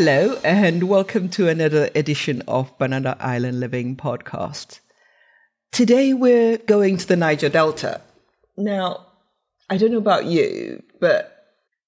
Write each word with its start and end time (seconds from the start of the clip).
Hello, 0.00 0.38
and 0.44 0.84
welcome 0.84 1.28
to 1.30 1.48
another 1.48 1.90
edition 1.92 2.40
of 2.46 2.70
Banana 2.78 3.16
Island 3.18 3.58
Living 3.58 3.96
podcast. 3.96 4.78
Today 5.72 6.14
we're 6.14 6.58
going 6.58 6.98
to 6.98 7.06
the 7.08 7.16
Niger 7.16 7.48
Delta. 7.48 8.00
Now, 8.56 9.06
I 9.68 9.76
don't 9.76 9.90
know 9.90 9.98
about 9.98 10.26
you, 10.26 10.84
but 11.00 11.44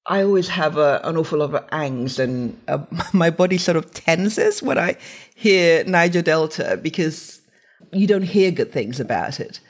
I 0.07 0.25
always 0.25 0.49
have 0.49 0.77
a, 0.77 1.01
an 1.05 1.19
awful 1.19 1.39
lot 1.39 1.55
of 1.55 1.65
angst, 1.69 2.19
and 2.19 2.61
uh, 2.67 2.79
my 3.13 3.31
body 3.31 3.59
sort 3.59 3.77
of 3.77 3.95
tenses 3.95 4.61
when 4.61 4.77
I 4.77 4.97
hear 5.37 5.85
Niger 5.85 6.23
Delta 6.23 6.81
because 6.83 7.41
you 7.93 8.09
don't 8.09 8.23
hear 8.23 8.51
good 8.51 8.73
things 8.73 8.99
about 8.99 9.39
it. 9.39 9.61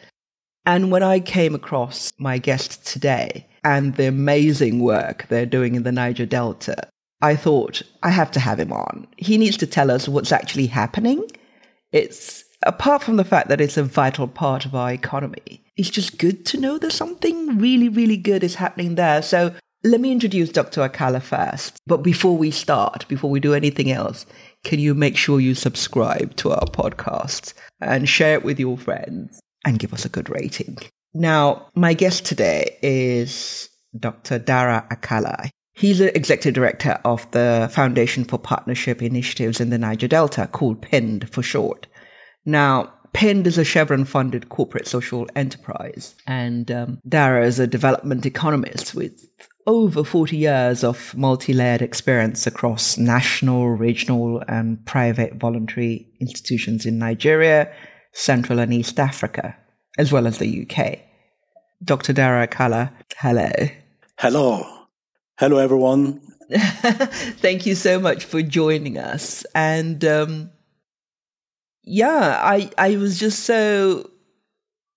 And 0.64 0.90
when 0.90 1.02
I 1.02 1.20
came 1.20 1.54
across 1.54 2.10
my 2.16 2.38
guest 2.38 2.86
today 2.86 3.46
and 3.64 3.96
the 3.96 4.06
amazing 4.06 4.80
work 4.80 5.26
they're 5.28 5.44
doing 5.44 5.74
in 5.74 5.82
the 5.82 5.92
Niger 5.92 6.24
Delta, 6.24 6.88
I 7.22 7.36
thought, 7.36 7.82
I 8.02 8.10
have 8.10 8.30
to 8.32 8.40
have 8.40 8.58
him 8.58 8.72
on. 8.72 9.06
He 9.16 9.36
needs 9.38 9.56
to 9.58 9.66
tell 9.66 9.90
us 9.90 10.08
what's 10.08 10.32
actually 10.32 10.66
happening. 10.66 11.26
It's 11.92 12.44
apart 12.62 13.02
from 13.02 13.16
the 13.16 13.24
fact 13.24 13.48
that 13.48 13.60
it's 13.60 13.76
a 13.76 13.82
vital 13.82 14.28
part 14.28 14.64
of 14.64 14.74
our 14.74 14.92
economy, 14.92 15.64
it's 15.76 15.90
just 15.90 16.18
good 16.18 16.44
to 16.46 16.60
know 16.60 16.78
that 16.78 16.92
something 16.92 17.58
really, 17.58 17.88
really 17.88 18.16
good 18.16 18.44
is 18.44 18.56
happening 18.56 18.94
there. 18.94 19.22
So 19.22 19.54
let 19.82 20.00
me 20.00 20.12
introduce 20.12 20.50
Dr. 20.50 20.86
Akala 20.86 21.22
first. 21.22 21.78
But 21.86 21.98
before 21.98 22.36
we 22.36 22.50
start, 22.50 23.08
before 23.08 23.30
we 23.30 23.40
do 23.40 23.54
anything 23.54 23.90
else, 23.90 24.26
can 24.62 24.78
you 24.78 24.94
make 24.94 25.16
sure 25.16 25.40
you 25.40 25.54
subscribe 25.54 26.36
to 26.36 26.50
our 26.50 26.66
podcast 26.66 27.54
and 27.80 28.08
share 28.08 28.34
it 28.34 28.44
with 28.44 28.60
your 28.60 28.76
friends 28.76 29.40
and 29.64 29.78
give 29.78 29.94
us 29.94 30.04
a 30.04 30.10
good 30.10 30.28
rating? 30.28 30.78
Now, 31.14 31.68
my 31.74 31.94
guest 31.94 32.26
today 32.26 32.78
is 32.82 33.68
Dr. 33.98 34.38
Dara 34.38 34.86
Akala. 34.90 35.50
He's 35.80 35.98
the 35.98 36.14
executive 36.14 36.52
director 36.52 37.00
of 37.06 37.30
the 37.30 37.70
Foundation 37.72 38.24
for 38.24 38.38
Partnership 38.38 39.00
Initiatives 39.02 39.60
in 39.60 39.70
the 39.70 39.78
Niger 39.78 40.08
Delta, 40.08 40.46
called 40.46 40.82
PIND 40.82 41.30
for 41.32 41.42
short. 41.42 41.86
Now, 42.44 42.92
PIND 43.14 43.46
is 43.46 43.56
a 43.56 43.64
Chevron 43.64 44.04
funded 44.04 44.50
corporate 44.50 44.86
social 44.86 45.26
enterprise, 45.34 46.14
and 46.26 46.70
um, 46.70 47.00
Dara 47.08 47.46
is 47.46 47.58
a 47.58 47.66
development 47.66 48.26
economist 48.26 48.94
with 48.94 49.26
over 49.66 50.04
40 50.04 50.36
years 50.36 50.84
of 50.84 51.16
multi 51.16 51.54
layered 51.54 51.80
experience 51.80 52.46
across 52.46 52.98
national, 52.98 53.70
regional, 53.70 54.42
and 54.48 54.84
private 54.84 55.36
voluntary 55.36 56.06
institutions 56.20 56.84
in 56.84 56.98
Nigeria, 56.98 57.72
Central 58.12 58.58
and 58.58 58.74
East 58.74 59.00
Africa, 59.00 59.56
as 59.96 60.12
well 60.12 60.26
as 60.26 60.36
the 60.36 60.68
UK. 60.68 60.98
Dr. 61.82 62.12
Dara 62.12 62.46
Akala, 62.46 62.92
hello. 63.16 63.50
Hello. 64.18 64.79
Hello, 65.40 65.56
everyone. 65.56 66.20
Thank 66.52 67.64
you 67.64 67.74
so 67.74 67.98
much 67.98 68.26
for 68.26 68.42
joining 68.42 68.98
us. 68.98 69.42
And 69.54 70.04
um, 70.04 70.50
yeah, 71.82 72.38
I 72.42 72.70
I 72.76 72.96
was 72.96 73.18
just 73.18 73.44
so 73.44 74.10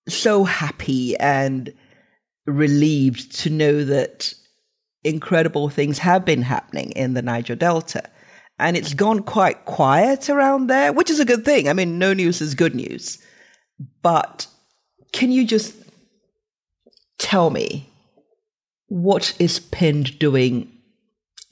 so 0.06 0.44
happy 0.44 1.16
and 1.16 1.72
relieved 2.44 3.34
to 3.38 3.48
know 3.48 3.84
that 3.84 4.34
incredible 5.02 5.70
things 5.70 5.98
have 6.00 6.26
been 6.26 6.42
happening 6.42 6.90
in 6.90 7.14
the 7.14 7.22
Niger 7.22 7.54
Delta. 7.54 8.02
And 8.58 8.76
it's 8.76 8.92
gone 8.92 9.20
quite 9.20 9.64
quiet 9.64 10.28
around 10.28 10.66
there, 10.66 10.92
which 10.92 11.08
is 11.08 11.20
a 11.20 11.24
good 11.24 11.46
thing. 11.46 11.70
I 11.70 11.72
mean, 11.72 11.98
no 11.98 12.12
news 12.12 12.42
is 12.42 12.54
good 12.54 12.74
news. 12.74 13.16
But 14.02 14.46
can 15.10 15.32
you 15.32 15.46
just 15.46 15.74
tell 17.18 17.48
me 17.48 17.88
what 18.88 19.34
is 19.38 19.58
PIND 19.60 20.18
doing 20.18 20.70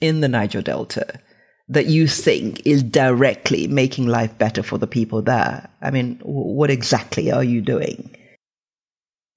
in 0.01 0.21
the 0.21 0.29
Niger 0.29 0.63
Delta 0.63 1.21
that 1.69 1.87
you 1.87 2.07
think 2.07 2.67
is 2.67 2.83
directly 2.83 3.67
making 3.67 4.07
life 4.07 4.37
better 4.39 4.63
for 4.63 4.79
the 4.79 4.87
people 4.87 5.23
there? 5.23 5.69
I 5.81 5.91
mean, 5.91 6.21
what 6.23 6.71
exactly 6.71 7.31
are 7.33 7.45
you 7.45 7.61
doing? 7.61 8.17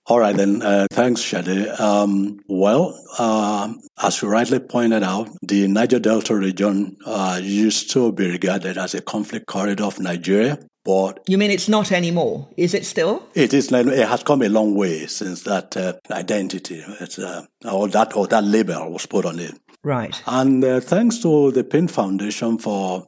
All 0.07 0.19
right, 0.19 0.35
then. 0.35 0.61
Uh, 0.61 0.85
thanks, 0.91 1.21
Shadi. 1.21 1.67
Um, 1.79 2.39
well, 2.47 2.93
uh, 3.17 3.73
as 4.03 4.21
you 4.21 4.27
rightly 4.27 4.59
pointed 4.59 5.01
out, 5.01 5.29
the 5.41 5.67
Niger 5.67 5.97
Delta 5.97 6.35
region 6.35 6.95
uh, 7.07 7.39
used 7.41 7.89
to 7.91 8.11
be 8.11 8.29
regarded 8.29 8.77
as 8.77 8.93
a 8.93 9.01
conflict 9.01 9.47
corridor 9.47 9.85
of 9.85 9.99
Nigeria. 9.99 10.59
But 10.85 11.21
you 11.27 11.39
mean 11.39 11.49
it's 11.49 11.67
not 11.67 11.91
anymore? 11.91 12.47
Is 12.55 12.75
it 12.75 12.85
still? 12.85 13.27
It 13.33 13.53
is. 13.53 13.71
It 13.71 14.07
has 14.07 14.23
come 14.23 14.43
a 14.43 14.49
long 14.49 14.75
way 14.75 15.07
since 15.07 15.41
that 15.43 15.75
uh, 15.75 15.93
identity, 16.11 16.83
it's, 17.01 17.17
uh, 17.17 17.45
or 17.69 17.87
that 17.89 18.15
or 18.15 18.27
that 18.27 18.43
label 18.43 18.91
was 18.91 19.07
put 19.07 19.25
on 19.25 19.39
it. 19.39 19.59
Right. 19.83 20.19
And 20.27 20.63
uh, 20.63 20.79
thanks 20.79 21.19
to 21.19 21.51
the 21.51 21.63
PIND 21.63 21.91
Foundation 21.91 22.57
for 22.57 23.05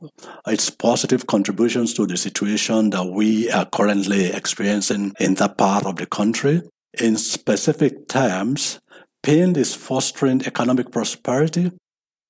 its 0.47 0.69
positive 0.69 1.27
contributions 1.27 1.93
to 1.95 2.05
the 2.05 2.17
situation 2.17 2.89
that 2.91 3.05
we 3.05 3.49
are 3.51 3.65
currently 3.65 4.25
experiencing 4.25 5.13
in 5.19 5.35
that 5.35 5.57
part 5.57 5.85
of 5.85 5.95
the 5.95 6.05
country. 6.07 6.61
In 6.99 7.17
specific 7.17 8.07
terms, 8.07 8.79
PIND 9.23 9.57
is 9.57 9.75
fostering 9.75 10.45
economic 10.45 10.91
prosperity 10.91 11.71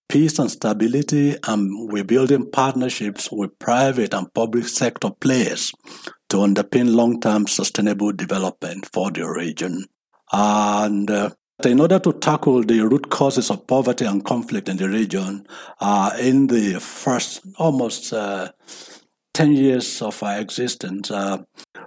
peace 0.07 0.39
and 0.39 0.49
stability, 0.49 1.35
and 1.47 1.91
we're 1.91 2.03
building 2.03 2.49
partnerships 2.49 3.31
with 3.31 3.57
private 3.59 4.13
and 4.13 4.33
public 4.33 4.67
sector 4.67 5.09
players 5.11 5.71
to 6.29 6.37
underpin 6.37 6.93
long 6.93 7.19
term 7.19 7.47
sustainable 7.47 8.11
development 8.11 8.87
for 8.91 9.11
the 9.11 9.27
region. 9.27 9.85
And 10.31 11.09
uh, 11.09 11.31
in 11.65 11.79
order 11.79 11.99
to 11.99 12.13
tackle 12.13 12.63
the 12.63 12.81
root 12.81 13.09
causes 13.09 13.49
of 13.49 13.65
poverty 13.67 14.05
and 14.05 14.23
conflict 14.23 14.69
in 14.69 14.77
the 14.77 14.87
region, 14.87 15.47
uh, 15.79 16.11
in 16.19 16.47
the 16.47 16.79
first 16.79 17.41
almost 17.57 18.13
uh, 18.13 18.51
10 19.37 19.53
years 19.53 20.01
of 20.01 20.23
our 20.23 20.39
existence, 20.39 21.11
uh, 21.11 21.37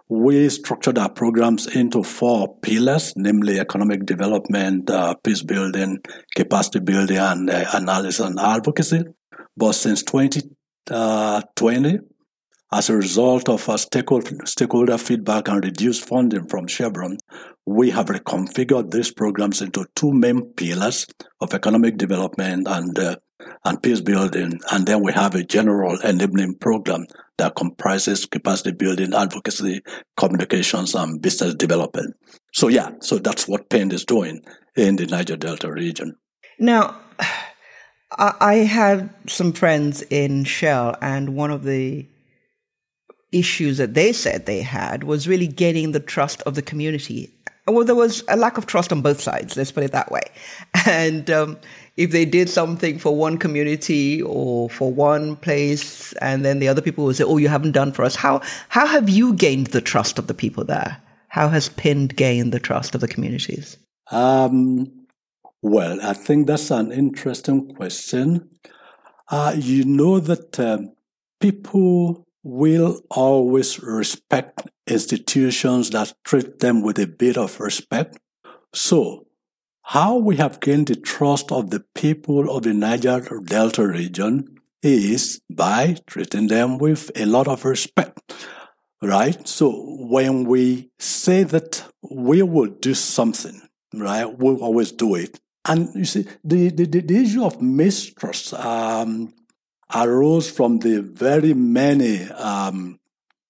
we 0.08 0.48
structured 0.48 0.96
our 0.96 1.10
programs 1.10 1.66
into 1.66 2.00
four 2.04 2.56
pillars, 2.62 3.12
namely 3.16 3.58
economic 3.58 4.06
development, 4.06 4.88
uh, 4.88 5.14
peace 5.24 5.42
building, 5.42 5.98
capacity 6.36 6.78
building, 6.78 7.16
and 7.16 7.50
uh, 7.50 7.64
analysis 7.74 8.24
and 8.24 8.38
advocacy. 8.38 9.02
But 9.56 9.72
since 9.72 10.04
2020, 10.04 10.48
uh, 10.92 11.98
as 12.72 12.88
a 12.88 12.94
result 12.96 13.48
of 13.48 13.68
our 13.68 13.78
stakeholder, 13.78 14.96
feedback 14.96 15.48
and 15.48 15.64
reduced 15.64 16.06
funding 16.06 16.46
from 16.46 16.68
Chevron, 16.68 17.18
we 17.66 17.90
have 17.90 18.06
reconfigured 18.06 18.92
these 18.92 19.12
programs 19.12 19.60
into 19.60 19.86
two 19.96 20.12
main 20.12 20.52
pillars 20.52 21.04
of 21.40 21.52
economic 21.52 21.96
development 21.96 22.68
and 22.68 22.96
uh, 22.96 23.16
and 23.64 23.82
peace 23.82 24.00
building. 24.00 24.60
And 24.70 24.86
then 24.86 25.02
we 25.02 25.12
have 25.12 25.34
a 25.34 25.42
general 25.42 25.98
enabling 26.00 26.56
program 26.56 27.06
that 27.40 27.56
comprises 27.56 28.26
capacity 28.26 28.72
building, 28.72 29.14
advocacy, 29.14 29.80
communications, 30.18 30.94
and 30.94 31.22
business 31.22 31.54
development. 31.54 32.14
So 32.52 32.68
yeah, 32.68 32.90
so 33.00 33.16
that's 33.16 33.48
what 33.48 33.70
PIND 33.70 33.94
is 33.94 34.04
doing 34.04 34.42
in 34.76 34.96
the 34.96 35.06
Niger 35.06 35.36
Delta 35.36 35.72
region. 35.72 36.16
Now, 36.58 37.00
I 38.18 38.56
have 38.56 39.08
some 39.26 39.52
friends 39.52 40.02
in 40.10 40.44
Shell, 40.44 40.96
and 41.00 41.34
one 41.34 41.50
of 41.50 41.62
the 41.64 42.06
issues 43.32 43.78
that 43.78 43.94
they 43.94 44.12
said 44.12 44.44
they 44.44 44.60
had 44.60 45.04
was 45.04 45.28
really 45.28 45.46
gaining 45.46 45.92
the 45.92 46.00
trust 46.00 46.42
of 46.42 46.56
the 46.56 46.62
community. 46.62 47.32
Well, 47.66 47.84
there 47.84 47.94
was 47.94 48.22
a 48.28 48.36
lack 48.36 48.58
of 48.58 48.66
trust 48.66 48.92
on 48.92 49.00
both 49.00 49.20
sides, 49.20 49.56
let's 49.56 49.72
put 49.72 49.84
it 49.84 49.92
that 49.92 50.10
way. 50.10 50.22
And 50.86 51.30
um, 51.30 51.58
if 52.00 52.12
they 52.12 52.24
did 52.24 52.48
something 52.48 52.98
for 52.98 53.14
one 53.14 53.36
community 53.36 54.22
or 54.22 54.70
for 54.70 54.90
one 54.90 55.36
place, 55.36 56.14
and 56.14 56.46
then 56.46 56.58
the 56.58 56.66
other 56.66 56.80
people 56.80 57.04
would 57.04 57.16
say, 57.16 57.24
"Oh, 57.24 57.36
you 57.36 57.48
haven't 57.48 57.72
done 57.72 57.92
for 57.92 58.04
us." 58.04 58.16
How 58.16 58.40
how 58.70 58.86
have 58.86 59.10
you 59.10 59.34
gained 59.34 59.66
the 59.68 59.82
trust 59.82 60.18
of 60.18 60.26
the 60.26 60.32
people 60.32 60.64
there? 60.64 60.96
How 61.28 61.48
has 61.48 61.68
PIND 61.68 62.16
gained 62.16 62.52
the 62.54 62.58
trust 62.58 62.94
of 62.94 63.02
the 63.02 63.06
communities? 63.06 63.76
Um, 64.10 64.90
well, 65.60 66.00
I 66.02 66.14
think 66.14 66.46
that's 66.46 66.70
an 66.70 66.90
interesting 66.90 67.74
question. 67.74 68.48
Uh, 69.28 69.52
you 69.54 69.84
know 69.84 70.20
that 70.20 70.58
um, 70.58 70.92
people 71.38 72.26
will 72.42 73.02
always 73.10 73.78
respect 73.82 74.62
institutions 74.86 75.90
that 75.90 76.14
treat 76.24 76.60
them 76.60 76.80
with 76.80 76.98
a 76.98 77.06
bit 77.06 77.36
of 77.36 77.60
respect. 77.60 78.18
So, 78.72 79.26
how 79.90 80.14
we 80.16 80.36
have 80.36 80.60
gained 80.60 80.86
the 80.86 80.94
trust 80.94 81.50
of 81.50 81.70
the 81.70 81.80
people 81.96 82.48
of 82.48 82.62
the 82.62 82.72
Niger 82.72 83.40
Delta 83.44 83.84
region 83.84 84.60
is 84.84 85.40
by 85.50 85.96
treating 86.06 86.46
them 86.46 86.78
with 86.78 87.10
a 87.16 87.24
lot 87.26 87.48
of 87.48 87.64
respect, 87.64 88.32
right? 89.02 89.48
So 89.48 89.72
when 89.98 90.44
we 90.44 90.90
say 91.00 91.42
that 91.42 91.82
we 92.08 92.40
will 92.44 92.68
do 92.68 92.94
something, 92.94 93.62
right, 93.92 94.26
we'll 94.38 94.62
always 94.62 94.92
do 94.92 95.16
it. 95.16 95.40
And 95.64 95.88
you 95.96 96.04
see, 96.04 96.24
the, 96.44 96.70
the, 96.70 96.84
the 96.86 97.16
issue 97.24 97.42
of 97.44 97.60
mistrust 97.60 98.54
um, 98.54 99.34
arose 99.92 100.48
from 100.48 100.78
the 100.78 101.02
very 101.02 101.52
many 101.52 102.30
um, 102.30 103.00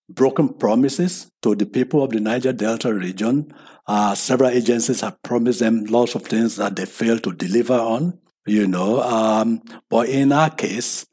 broken 0.09 0.49
promises 0.55 1.31
to 1.43 1.55
the 1.55 1.67
people 1.67 2.03
of 2.03 2.13
the 2.13 2.21
Niger 2.21 2.55
Delta 2.55 2.95
region 2.95 3.53
uh, 3.91 4.15
several 4.15 4.51
agencies 4.51 5.01
have 5.01 5.21
promised 5.21 5.59
them 5.59 5.85
lots 5.87 6.15
of 6.15 6.23
things 6.23 6.55
that 6.55 6.77
they 6.77 6.87
failed 6.87 7.25
to 7.25 7.33
deliver 7.33 7.75
on, 7.75 8.17
you 8.47 8.65
know. 8.69 9.01
Um, 9.03 9.63
but 9.89 10.09
in 10.09 10.31
our 10.31 10.49
case, 10.49 11.07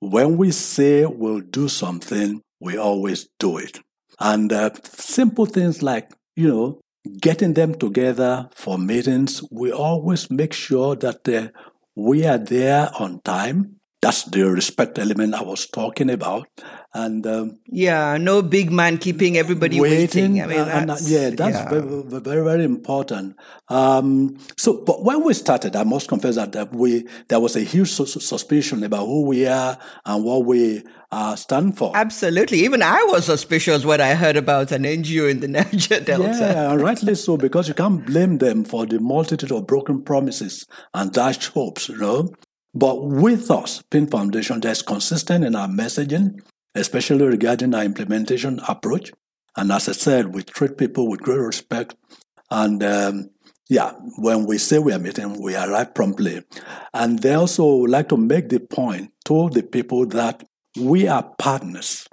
when 0.00 0.36
we 0.36 0.50
say 0.50 1.06
we'll 1.06 1.42
do 1.42 1.68
something, 1.68 2.42
we 2.58 2.76
always 2.76 3.28
do 3.38 3.56
it. 3.58 3.78
And 4.18 4.52
uh, 4.52 4.70
simple 4.82 5.46
things 5.46 5.80
like, 5.80 6.10
you 6.34 6.48
know, 6.48 6.80
getting 7.20 7.54
them 7.54 7.76
together 7.76 8.50
for 8.52 8.78
meetings, 8.78 9.40
we 9.52 9.70
always 9.70 10.28
make 10.28 10.52
sure 10.52 10.96
that 10.96 11.28
uh, 11.28 11.50
we 11.94 12.26
are 12.26 12.38
there 12.38 12.90
on 12.98 13.20
time. 13.20 13.77
That's 14.00 14.24
the 14.24 14.44
respect 14.44 14.98
element 14.98 15.34
I 15.34 15.42
was 15.42 15.66
talking 15.66 16.08
about. 16.08 16.46
And 16.94 17.26
um, 17.26 17.58
yeah, 17.66 18.16
no 18.16 18.42
big 18.42 18.70
man 18.70 18.98
keeping 18.98 19.36
everybody 19.36 19.80
waiting. 19.80 20.34
waiting. 20.34 20.42
I 20.42 20.46
mean, 20.46 20.58
uh, 20.60 20.84
that's, 20.86 21.10
yeah, 21.10 21.30
that's 21.30 21.56
yeah. 21.56 21.68
Very, 21.68 22.02
very, 22.20 22.44
very 22.44 22.64
important. 22.64 23.36
Um, 23.68 24.38
so, 24.56 24.84
but 24.84 25.04
when 25.04 25.22
we 25.24 25.34
started, 25.34 25.76
I 25.76 25.84
must 25.84 26.08
confess 26.08 26.36
that, 26.36 26.52
that 26.52 26.72
we 26.72 27.06
there 27.28 27.40
was 27.40 27.56
a 27.56 27.60
huge 27.60 27.90
suspicion 27.90 28.84
about 28.84 29.06
who 29.06 29.26
we 29.26 29.46
are 29.46 29.78
and 30.06 30.24
what 30.24 30.46
we 30.46 30.84
uh, 31.10 31.36
stand 31.36 31.76
for. 31.76 31.96
Absolutely. 31.96 32.58
Even 32.60 32.82
I 32.82 33.02
was 33.08 33.26
suspicious 33.26 33.84
when 33.84 34.00
I 34.00 34.14
heard 34.14 34.36
about 34.36 34.72
an 34.72 34.84
NGO 34.84 35.30
in 35.30 35.40
the 35.40 35.48
Niger 35.48 36.00
Delta. 36.00 36.38
Yeah, 36.40 36.74
rightly 36.74 37.14
so, 37.14 37.36
because 37.36 37.68
you 37.68 37.74
can't 37.74 38.04
blame 38.06 38.38
them 38.38 38.64
for 38.64 38.86
the 38.86 39.00
multitude 39.00 39.52
of 39.52 39.66
broken 39.66 40.02
promises 40.02 40.66
and 40.94 41.12
dashed 41.12 41.48
hopes, 41.48 41.88
you 41.88 41.98
know. 41.98 42.30
But 42.74 43.02
with 43.02 43.50
us, 43.50 43.82
PIND 43.90 44.10
Foundation, 44.10 44.60
that's 44.60 44.82
consistent 44.82 45.44
in 45.44 45.54
our 45.56 45.68
messaging, 45.68 46.40
especially 46.74 47.24
regarding 47.24 47.74
our 47.74 47.84
implementation 47.84 48.60
approach. 48.68 49.12
And 49.56 49.72
as 49.72 49.88
I 49.88 49.92
said, 49.92 50.34
we 50.34 50.42
treat 50.42 50.78
people 50.78 51.08
with 51.08 51.20
great 51.20 51.40
respect. 51.40 51.94
And 52.50 52.82
um, 52.82 53.30
yeah, 53.68 53.92
when 54.16 54.46
we 54.46 54.58
say 54.58 54.78
we 54.78 54.92
are 54.92 54.98
meeting, 54.98 55.42
we 55.42 55.56
arrive 55.56 55.94
promptly. 55.94 56.42
And 56.94 57.18
they 57.20 57.34
also 57.34 57.66
like 57.66 58.08
to 58.10 58.16
make 58.16 58.48
the 58.48 58.60
point 58.60 59.12
to 59.24 59.50
the 59.50 59.62
people 59.62 60.06
that 60.06 60.44
we 60.78 61.08
are 61.08 61.24
partners, 61.38 62.08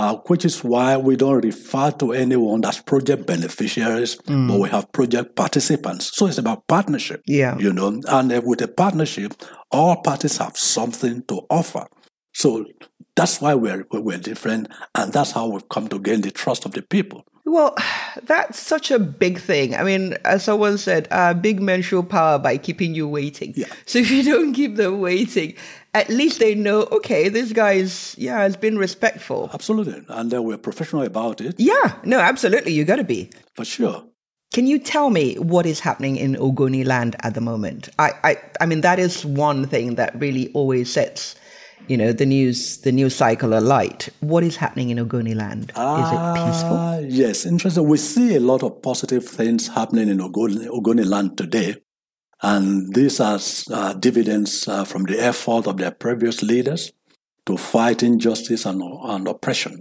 uh, 0.00 0.16
which 0.28 0.46
is 0.46 0.64
why 0.64 0.96
we 0.96 1.14
don't 1.14 1.44
refer 1.44 1.90
to 1.90 2.12
anyone 2.12 2.64
as 2.64 2.80
project 2.80 3.26
beneficiaries, 3.26 4.16
mm. 4.16 4.48
but 4.48 4.58
we 4.58 4.66
have 4.70 4.90
project 4.92 5.36
participants. 5.36 6.10
So 6.14 6.26
it's 6.26 6.38
about 6.38 6.66
partnership. 6.66 7.22
Yeah. 7.26 7.58
You 7.58 7.70
know, 7.70 8.00
and 8.08 8.32
uh, 8.32 8.40
with 8.42 8.62
a 8.62 8.68
partnership, 8.68 9.34
all 9.70 9.96
parties 9.96 10.38
have 10.38 10.56
something 10.56 11.22
to 11.24 11.42
offer. 11.50 11.86
So 12.32 12.64
that's 13.14 13.42
why 13.42 13.54
we're, 13.54 13.84
we're 13.92 14.16
different, 14.16 14.68
and 14.94 15.12
that's 15.12 15.32
how 15.32 15.48
we've 15.48 15.68
come 15.68 15.88
to 15.88 15.98
gain 15.98 16.22
the 16.22 16.30
trust 16.30 16.64
of 16.64 16.72
the 16.72 16.80
people. 16.80 17.26
Well, 17.44 17.74
that's 18.22 18.58
such 18.58 18.90
a 18.90 18.98
big 18.98 19.38
thing. 19.38 19.74
I 19.74 19.82
mean, 19.82 20.14
as 20.24 20.44
someone 20.44 20.78
said, 20.78 21.08
uh, 21.10 21.34
big 21.34 21.60
men 21.60 21.82
show 21.82 22.02
power 22.02 22.38
by 22.38 22.56
keeping 22.56 22.94
you 22.94 23.06
waiting. 23.06 23.52
Yeah. 23.54 23.66
So 23.84 23.98
if 23.98 24.10
you 24.10 24.22
don't 24.22 24.54
keep 24.54 24.76
them 24.76 25.00
waiting, 25.00 25.56
at 25.94 26.08
least 26.08 26.38
they 26.38 26.54
know, 26.54 26.82
okay, 26.92 27.28
this 27.28 27.52
guy 27.52 27.72
is, 27.72 28.14
yeah, 28.18 28.40
has 28.40 28.56
been 28.56 28.78
respectful. 28.78 29.50
Absolutely. 29.52 30.02
And 30.08 30.32
uh, 30.32 30.42
we're 30.42 30.58
professional 30.58 31.02
about 31.02 31.40
it. 31.40 31.56
Yeah, 31.58 31.96
no, 32.04 32.20
absolutely. 32.20 32.72
You 32.72 32.84
got 32.84 32.96
to 32.96 33.04
be. 33.04 33.30
For 33.54 33.64
sure. 33.64 34.04
Can 34.52 34.66
you 34.66 34.78
tell 34.78 35.10
me 35.10 35.34
what 35.36 35.64
is 35.66 35.78
happening 35.78 36.16
in 36.16 36.34
Ogoni 36.34 36.84
land 36.84 37.16
at 37.20 37.34
the 37.34 37.40
moment? 37.40 37.88
I, 37.98 38.10
I, 38.24 38.36
I 38.60 38.66
mean, 38.66 38.80
that 38.80 38.98
is 38.98 39.24
one 39.24 39.66
thing 39.66 39.94
that 39.94 40.18
really 40.20 40.50
always 40.54 40.92
sets, 40.92 41.36
you 41.86 41.96
know, 41.96 42.12
the 42.12 42.26
news, 42.26 42.78
the 42.78 42.90
news 42.90 43.14
cycle 43.14 43.56
alight. 43.56 44.08
What 44.20 44.42
is 44.42 44.56
happening 44.56 44.90
in 44.90 44.98
Ogoni 44.98 45.36
land? 45.36 45.70
Uh, 45.76 46.02
is 46.02 46.12
it 46.12 46.46
peaceful? 46.46 46.76
Ah, 46.76 46.98
yes, 46.98 47.46
interesting. 47.46 47.86
We 47.86 47.96
see 47.96 48.34
a 48.34 48.40
lot 48.40 48.64
of 48.64 48.82
positive 48.82 49.24
things 49.24 49.68
happening 49.68 50.08
in 50.08 50.18
Ogoni, 50.18 50.66
Ogoni 50.66 51.06
land 51.06 51.38
today. 51.38 51.76
And 52.42 52.94
these 52.94 53.20
are 53.20 53.38
uh, 53.70 53.92
dividends 53.94 54.66
uh, 54.66 54.84
from 54.84 55.04
the 55.04 55.18
effort 55.20 55.66
of 55.66 55.76
their 55.76 55.90
previous 55.90 56.42
leaders 56.42 56.92
to 57.46 57.56
fight 57.56 58.02
injustice 58.02 58.64
and, 58.66 58.82
and 58.82 59.28
oppression. 59.28 59.80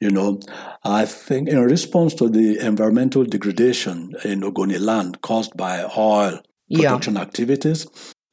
You 0.00 0.10
know, 0.10 0.40
I 0.82 1.04
think 1.04 1.48
in 1.48 1.60
response 1.60 2.14
to 2.14 2.28
the 2.28 2.58
environmental 2.58 3.24
degradation 3.24 4.14
in 4.24 4.40
Ogoni 4.40 4.80
land 4.80 5.20
caused 5.20 5.56
by 5.56 5.84
oil 5.96 6.40
production 6.72 7.14
yeah. 7.16 7.20
activities, 7.20 7.86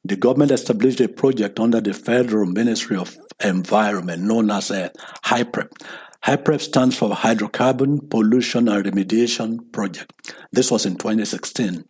the 0.04 0.16
government 0.16 0.50
established 0.50 1.00
a 1.00 1.08
project 1.08 1.60
under 1.60 1.80
the 1.80 1.92
Federal 1.92 2.46
Ministry 2.46 2.96
of 2.96 3.16
Environment 3.44 4.22
known 4.22 4.50
as 4.50 4.70
a 4.70 4.90
HYPREP. 5.26 5.70
HYPREP 6.24 6.60
stands 6.60 6.96
for 6.96 7.10
Hydrocarbon 7.10 8.10
Pollution 8.10 8.68
and 8.68 8.84
Remediation 8.84 9.72
Project. 9.72 10.12
This 10.52 10.70
was 10.70 10.84
in 10.84 10.96
2016. 10.96 11.84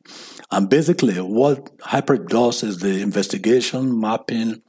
And 0.50 0.68
basically, 0.68 1.14
what 1.14 1.76
HYPREP 1.78 2.28
does 2.28 2.62
is 2.62 2.78
the 2.78 3.00
investigation, 3.00 3.98
mapping, 3.98 4.62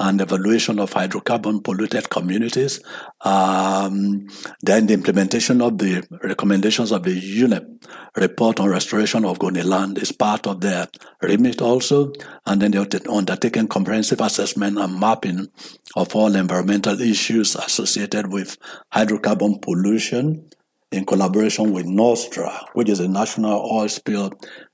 and 0.00 0.20
evaluation 0.20 0.78
of 0.78 0.92
hydrocarbon 0.92 1.62
polluted 1.62 2.08
communities. 2.08 2.80
Um, 3.20 4.26
then 4.62 4.86
the 4.86 4.94
implementation 4.94 5.60
of 5.60 5.76
the 5.76 6.02
recommendations 6.22 6.90
of 6.90 7.02
the 7.02 7.20
UNEP 7.20 7.86
report 8.16 8.60
on 8.60 8.70
restoration 8.70 9.26
of 9.26 9.38
Ogoni 9.38 9.62
land 9.62 9.98
is 9.98 10.10
part 10.10 10.46
of 10.46 10.62
their 10.62 10.88
remit 11.20 11.60
also. 11.60 12.12
And 12.46 12.62
then 12.62 12.70
they're 12.70 12.86
undertaking 13.10 13.68
comprehensive 13.68 14.20
assessment 14.22 14.78
and 14.78 14.98
mapping 14.98 15.48
of 15.94 16.16
all 16.16 16.34
environmental 16.34 16.98
issues 17.00 17.54
associated 17.54 18.28
with 18.32 18.56
hydrocarbon 18.92 19.60
pollution 19.60 20.49
in 20.92 21.04
collaboration 21.04 21.72
with 21.72 21.86
NOSDRA, 21.86 22.66
which 22.72 22.88
is 22.88 23.00
a 23.00 23.08
national 23.08 23.60
oil 23.60 23.88
spill 23.88 24.32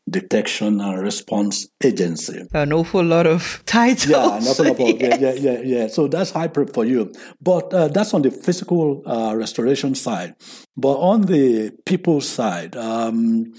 detection 0.08 0.80
and 0.80 1.02
response 1.02 1.68
agency. 1.82 2.46
An 2.52 2.72
awful 2.72 3.04
lot 3.04 3.26
of 3.26 3.62
titles. 3.66 4.08
Yeah, 4.08 4.38
an 4.38 4.44
awful 4.44 4.64
lot. 4.66 4.80
Of, 4.80 5.00
yeah, 5.00 5.16
yeah, 5.20 5.32
yeah, 5.32 5.60
yeah. 5.60 5.86
So 5.88 6.08
that's 6.08 6.32
HYPREP 6.32 6.72
for 6.72 6.84
you. 6.84 7.12
But 7.40 7.72
uh, 7.74 7.88
that's 7.88 8.14
on 8.14 8.22
the 8.22 8.30
physical 8.30 9.02
uh, 9.06 9.34
restoration 9.36 9.94
side. 9.94 10.36
But 10.76 10.98
on 10.98 11.22
the 11.22 11.72
people 11.84 12.20
side, 12.20 12.76
um, 12.76 13.52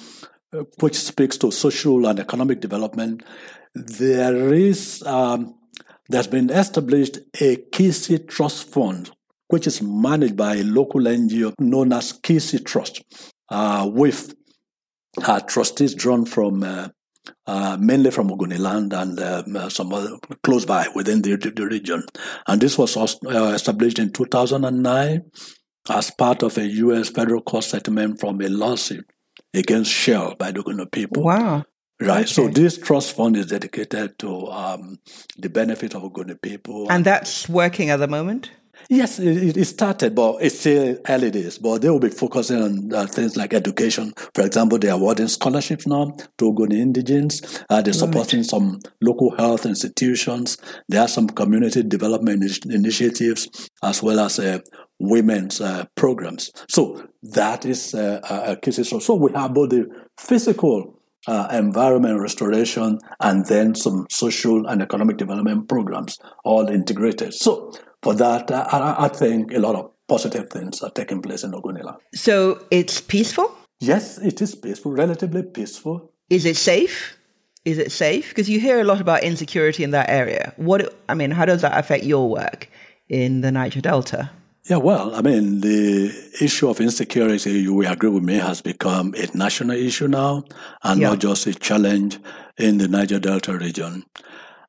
which 0.80 0.95
speaks 0.95 1.38
to 1.38 1.51
social 1.51 2.07
and 2.07 2.19
economic 2.19 2.62
development, 2.62 3.24
there 3.75 4.54
is 4.54 5.04
um, 5.06 5.54
there's 6.09 6.27
been 6.27 6.50
established 6.50 7.18
a 7.42 7.57
Kiisi 7.57 8.27
Trust 8.27 8.69
Fund, 8.69 9.12
which 9.49 9.67
is 9.67 9.81
managed 9.81 10.35
by 10.35 10.55
a 10.55 10.63
local 10.63 11.01
NGO 11.01 11.53
known 11.59 11.94
as 11.94 12.13
Kiisi 12.13 12.65
Trust, 12.65 13.03
uh, 13.49 13.89
with 13.91 14.35
uh, 15.23 15.39
trustees 15.41 15.95
drawn 15.95 16.25
from 16.25 16.63
uh, 16.63 16.89
uh, 17.45 17.77
mainly 17.80 18.11
from 18.11 18.30
Ogoniland 18.30 18.94
and 18.94 19.19
um, 19.19 19.56
uh, 19.56 19.69
some 19.69 19.94
other 19.94 20.18
close 20.44 20.66
by 20.66 20.87
within 20.95 21.21
the, 21.21 21.35
the 21.35 21.66
region. 21.66 22.04
And 22.47 22.61
this 22.61 22.77
was 22.77 22.95
uh, 22.97 23.51
established 23.54 23.99
in 23.99 24.11
2009 24.11 25.23
as 25.89 26.11
part 26.11 26.44
of 26.44 26.57
a 26.57 26.66
U.S. 26.66 27.09
federal 27.09 27.42
court 27.42 27.63
settlement 27.63 28.19
from 28.19 28.42
a 28.42 28.49
lawsuit 28.49 29.09
against 29.54 29.92
Shell 29.92 30.35
by 30.35 30.51
the 30.51 30.61
Ogoni 30.61 30.92
people. 30.92 31.23
Wow. 31.23 31.66
Right. 31.99 32.19
Okay. 32.19 32.25
So 32.25 32.47
this 32.47 32.77
trust 32.77 33.16
fund 33.16 33.35
is 33.35 33.47
dedicated 33.47 34.19
to 34.19 34.47
um, 34.47 34.99
the 35.37 35.49
benefit 35.49 35.95
of 35.95 36.04
Ogoni 36.04 36.39
people. 36.42 36.92
And 36.92 37.04
that's 37.04 37.49
working 37.49 37.89
at 37.89 37.97
the 37.97 38.07
moment? 38.07 38.51
Yes, 38.90 39.19
it, 39.19 39.57
it, 39.57 39.66
started, 39.66 40.16
but 40.16 40.38
it's 40.42 40.60
still 40.60 40.98
early 41.10 41.31
days. 41.31 41.57
But 41.57 41.81
they 41.81 41.90
will 41.90 42.00
be 42.00 42.10
focusing 42.10 42.62
on 42.62 42.94
uh, 42.94 43.06
things 43.06 43.36
like 43.36 43.54
education. 43.54 44.14
For 44.34 44.46
example, 44.46 44.80
they're 44.80 44.94
awarding 44.94 45.28
scholarships 45.28 45.86
now 45.86 46.16
to 46.38 46.46
Ogoni 46.46 46.80
indigents. 46.80 47.64
Uh, 47.69 47.81
they're 47.81 47.94
supporting 47.94 48.40
right. 48.40 48.50
some 48.50 48.80
local 49.02 49.36
health 49.36 49.66
institutions. 49.66 50.57
There 50.88 51.02
are 51.02 51.07
some 51.07 51.28
community 51.28 51.84
development 51.84 52.66
initiatives 52.66 53.69
as 53.84 54.02
well 54.02 54.19
as 54.22 54.40
uh, 54.40 54.60
women's 55.00 55.62
uh, 55.62 55.86
programs. 55.96 56.52
So 56.69 57.07
that 57.24 57.66
is 57.66 57.94
uh, 57.94 58.22
a 58.24 58.56
case. 58.56 58.88
So, 58.90 59.00
so 59.00 59.16
we 59.16 59.31
have 59.34 59.54
both 59.54 59.69
the 59.69 59.88
physical 60.18 60.98
uh, 61.28 61.48
environment 61.52 62.19
restoration 62.19 63.00
and 63.19 63.46
then 63.48 63.76
some 63.76 64.07
social 64.10 64.66
and 64.68 64.81
economic 64.81 65.18
development 65.18 65.68
programs 65.68 66.18
all 66.46 66.68
integrated. 66.68 67.34
So 67.34 67.74
for 68.04 68.13
that, 68.16 68.51
I, 68.51 68.95
I 68.99 69.07
think 69.07 69.54
a 69.54 69.59
lot 69.59 69.75
of 69.75 69.92
positive 70.07 70.49
things 70.49 70.81
are 70.81 70.92
taking 70.92 71.21
place 71.21 71.44
in 71.44 71.51
Ogoniland. 71.51 71.97
So 72.13 72.66
it's 72.71 73.01
peaceful? 73.01 73.54
Yes, 73.80 74.18
it 74.18 74.42
is 74.42 74.56
peaceful, 74.56 74.92
relatively 74.92 75.44
peaceful. 75.44 76.11
Is 76.30 76.45
it 76.45 76.57
safe? 76.57 77.18
Is 77.66 77.77
it 77.77 77.92
safe? 77.92 78.30
Because 78.30 78.49
you 78.49 78.59
hear 78.59 78.80
a 78.80 78.83
lot 78.83 79.01
about 79.01 79.23
insecurity 79.23 79.83
in 79.83 79.92
that 79.92 80.09
area. 80.09 80.54
What 80.56 80.95
I 81.09 81.13
mean, 81.13 81.31
how 81.31 81.45
does 81.45 81.61
that 81.61 81.77
affect 81.77 82.06
your 82.06 82.30
work 82.30 82.69
in 83.09 83.42
the 83.42 83.51
Niger 83.51 83.81
Delta? 83.81 84.31
Yeah, 84.69 84.77
well, 84.77 85.16
I 85.16 85.21
mean, 85.21 85.61
the 85.61 86.11
issue 86.42 86.69
of 86.69 86.81
insecurity, 86.81 87.51
you 87.51 87.73
will 87.73 87.89
agree 87.89 88.09
with 88.09 88.23
me, 88.23 88.35
has 88.35 88.61
become 88.61 89.13
a 89.16 89.27
national 89.37 89.77
issue 89.77 90.09
now 90.09 90.44
and 90.83 90.99
yeah. 90.99 91.09
not 91.09 91.19
just 91.19 91.47
a 91.47 91.54
challenge 91.54 92.19
in 92.57 92.77
the 92.77 92.89
Niger 92.89 93.19
Delta 93.19 93.57
region. 93.57 94.04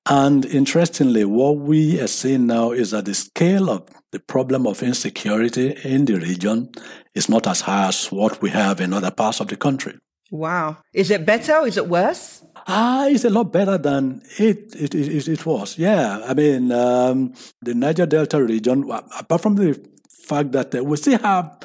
And 0.09 0.47
interestingly, 0.47 1.25
what 1.25 1.59
we 1.59 2.01
are 2.01 2.07
seeing 2.07 2.47
now 2.47 2.71
is 2.73 2.93
that 2.93 3.05
the 3.05 3.15
scale 3.15 3.69
of 3.69 3.87
the 4.11 4.21
problem 4.21 4.67
of 4.67 4.83
insecurity 4.83 5.77
in 5.85 6.07
the 6.07 6.15
region 6.15 6.71
is 7.15 7.29
not 7.29 7.47
as 7.47 7.61
high 7.63 7.89
as 7.89 8.11
what 8.11 8.41
we 8.41 8.51
have 8.51 8.81
in 8.81 8.95
other 8.95 9.11
parts 9.11 9.41
of 9.41 9.49
the 9.49 9.57
country. 9.57 9.99
Wow. 10.31 10.79
Is 10.95 11.11
it 11.11 11.27
better 11.27 11.57
or 11.57 11.67
is 11.67 11.77
it 11.77 11.89
worse? 11.89 12.43
Ah, 12.67 13.07
it's 13.07 13.25
a 13.25 13.31
lot 13.31 13.53
better 13.53 13.79
than 13.79 14.23
it 14.39 14.75
it, 14.75 14.95
it, 14.95 15.29
it 15.29 15.47
was. 15.47 15.79
Yeah, 15.79 16.23
I 16.27 16.35
mean, 16.35 16.73
um, 16.73 17.35
the 17.63 17.75
Niger 17.75 18.07
Delta 18.07 18.43
region, 18.43 18.91
apart 18.91 19.41
from 19.41 19.57
the 19.57 19.79
fact 20.27 20.53
that 20.53 20.75
uh, 20.75 20.85
we 20.85 20.97
still 20.97 21.19
have 21.19 21.59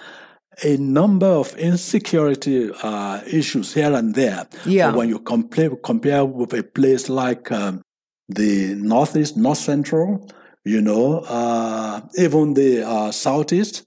a 0.64 0.78
number 0.78 1.28
of 1.28 1.56
insecurity 1.58 2.72
uh, 2.84 3.22
issues 3.28 3.74
here 3.74 3.94
and 3.94 4.16
there. 4.16 4.48
Yeah. 4.66 4.92
But 4.92 4.98
when 4.98 5.10
you 5.10 5.20
compare 5.20 5.76
compare 5.76 6.24
with 6.24 6.54
a 6.54 6.64
place 6.64 7.10
like 7.10 7.52
um, 7.52 7.82
the 8.34 8.76
northeast, 8.76 9.38
north 9.38 9.58
central, 9.58 10.30
you 10.66 10.82
know, 10.82 11.20
uh, 11.28 12.02
even 12.18 12.54
the 12.54 12.88
uh, 12.88 13.12
southeast, 13.12 13.86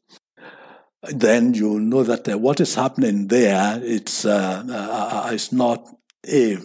then 1.03 1.55
you 1.55 1.79
know 1.81 2.03
that 2.03 2.29
uh, 2.29 2.37
what 2.39 2.61
is 2.61 2.75
happening 2.75 3.29
there 3.29 3.79
it's 3.83 4.25
uh, 4.25 4.65
uh, 4.69 5.31
it's 5.33 5.53
not 5.53 5.87
a 6.29 6.59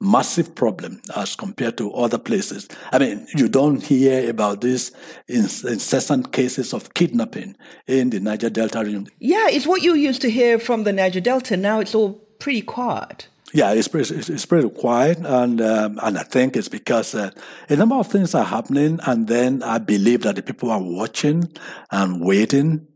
massive 0.00 0.54
problem 0.54 1.00
as 1.16 1.34
compared 1.34 1.76
to 1.76 1.92
other 1.92 2.18
places. 2.18 2.68
I 2.92 2.98
mean, 2.98 3.26
you 3.34 3.48
don't 3.48 3.82
hear 3.82 4.30
about 4.30 4.60
these 4.60 4.92
incessant 5.26 6.32
cases 6.32 6.72
of 6.72 6.94
kidnapping 6.94 7.56
in 7.86 8.10
the 8.10 8.20
Niger 8.20 8.50
Delta 8.50 8.84
region. 8.84 9.08
Yeah, 9.18 9.48
it's 9.50 9.66
what 9.66 9.82
you 9.82 9.94
used 9.94 10.22
to 10.22 10.30
hear 10.30 10.58
from 10.60 10.84
the 10.84 10.92
Niger 10.92 11.20
Delta. 11.20 11.56
Now 11.56 11.80
it's 11.80 11.94
all 11.94 12.12
pretty 12.38 12.62
quiet. 12.62 13.28
Yeah, 13.54 13.72
it's 13.72 13.88
pretty, 13.88 14.14
it's 14.14 14.44
pretty 14.44 14.68
quiet, 14.68 15.18
and 15.18 15.60
um, 15.60 15.98
and 16.02 16.18
I 16.18 16.22
think 16.22 16.54
it's 16.54 16.68
because 16.68 17.14
uh, 17.14 17.30
a 17.70 17.76
number 17.76 17.94
of 17.94 18.06
things 18.08 18.34
are 18.34 18.44
happening, 18.44 19.00
and 19.06 19.26
then 19.26 19.62
I 19.62 19.78
believe 19.78 20.22
that 20.22 20.36
the 20.36 20.42
people 20.42 20.70
are 20.70 20.82
watching 20.82 21.50
and 21.90 22.20
waiting 22.20 22.86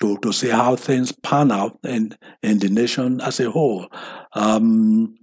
to, 0.00 0.18
to 0.18 0.32
see 0.32 0.50
how 0.50 0.76
things 0.76 1.12
pan 1.12 1.50
out 1.50 1.78
in 1.82 2.14
in 2.42 2.58
the 2.58 2.68
nation 2.68 3.22
as 3.22 3.40
a 3.40 3.50
whole. 3.50 3.88
Um, 4.34 5.14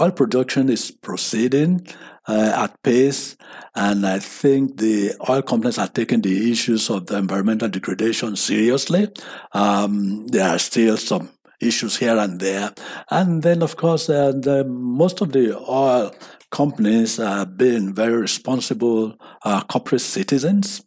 oil 0.00 0.10
production 0.10 0.68
is 0.68 0.90
proceeding 0.90 1.86
uh, 2.26 2.64
at 2.64 2.82
pace, 2.82 3.36
and 3.76 4.04
I 4.04 4.18
think 4.18 4.78
the 4.78 5.12
oil 5.30 5.42
companies 5.42 5.78
are 5.78 5.86
taking 5.86 6.22
the 6.22 6.50
issues 6.50 6.90
of 6.90 7.06
the 7.06 7.18
environmental 7.18 7.68
degradation 7.68 8.34
seriously. 8.34 9.08
Um, 9.52 10.26
there 10.26 10.48
are 10.48 10.58
still 10.58 10.96
some 10.96 11.30
issues 11.60 11.96
here 11.96 12.16
and 12.16 12.40
there. 12.40 12.72
And 13.10 13.42
then, 13.42 13.62
of 13.62 13.76
course, 13.76 14.08
uh, 14.08 14.32
the, 14.32 14.64
most 14.64 15.20
of 15.20 15.32
the 15.32 15.58
oil 15.58 16.14
companies 16.50 17.16
have 17.16 17.56
been 17.56 17.92
very 17.94 18.16
responsible 18.16 19.18
uh, 19.44 19.62
corporate 19.64 20.00
citizens. 20.00 20.84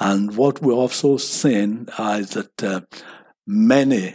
And 0.00 0.36
what 0.36 0.60
we're 0.60 0.72
also 0.72 1.16
seeing 1.16 1.88
is 1.98 2.30
that 2.30 2.62
uh, 2.62 2.80
many 3.46 4.14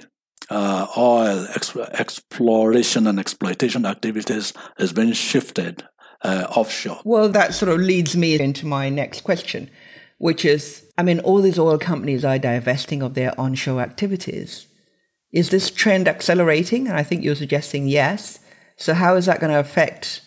uh, 0.49 0.87
oil 0.97 1.47
ex- 1.55 1.75
exploration 1.75 3.07
and 3.07 3.19
exploitation 3.19 3.85
activities 3.85 4.53
has 4.77 4.91
been 4.93 5.13
shifted 5.13 5.83
uh, 6.21 6.47
offshore. 6.55 7.01
Well, 7.05 7.29
that 7.29 7.53
sort 7.53 7.71
of 7.71 7.79
leads 7.79 8.15
me 8.15 8.39
into 8.39 8.65
my 8.65 8.89
next 8.89 9.21
question, 9.21 9.69
which 10.17 10.45
is 10.45 10.83
I 10.97 11.03
mean, 11.03 11.19
all 11.21 11.41
these 11.41 11.57
oil 11.57 11.77
companies 11.77 12.23
are 12.23 12.37
divesting 12.37 13.01
of 13.01 13.15
their 13.15 13.39
onshore 13.39 13.81
activities. 13.81 14.67
Is 15.33 15.49
this 15.49 15.71
trend 15.71 16.07
accelerating? 16.07 16.87
And 16.87 16.95
I 16.95 17.03
think 17.03 17.23
you're 17.23 17.35
suggesting 17.35 17.87
yes. 17.87 18.39
So, 18.77 18.93
how 18.93 19.15
is 19.15 19.25
that 19.25 19.39
going 19.39 19.51
to 19.51 19.59
affect 19.59 20.21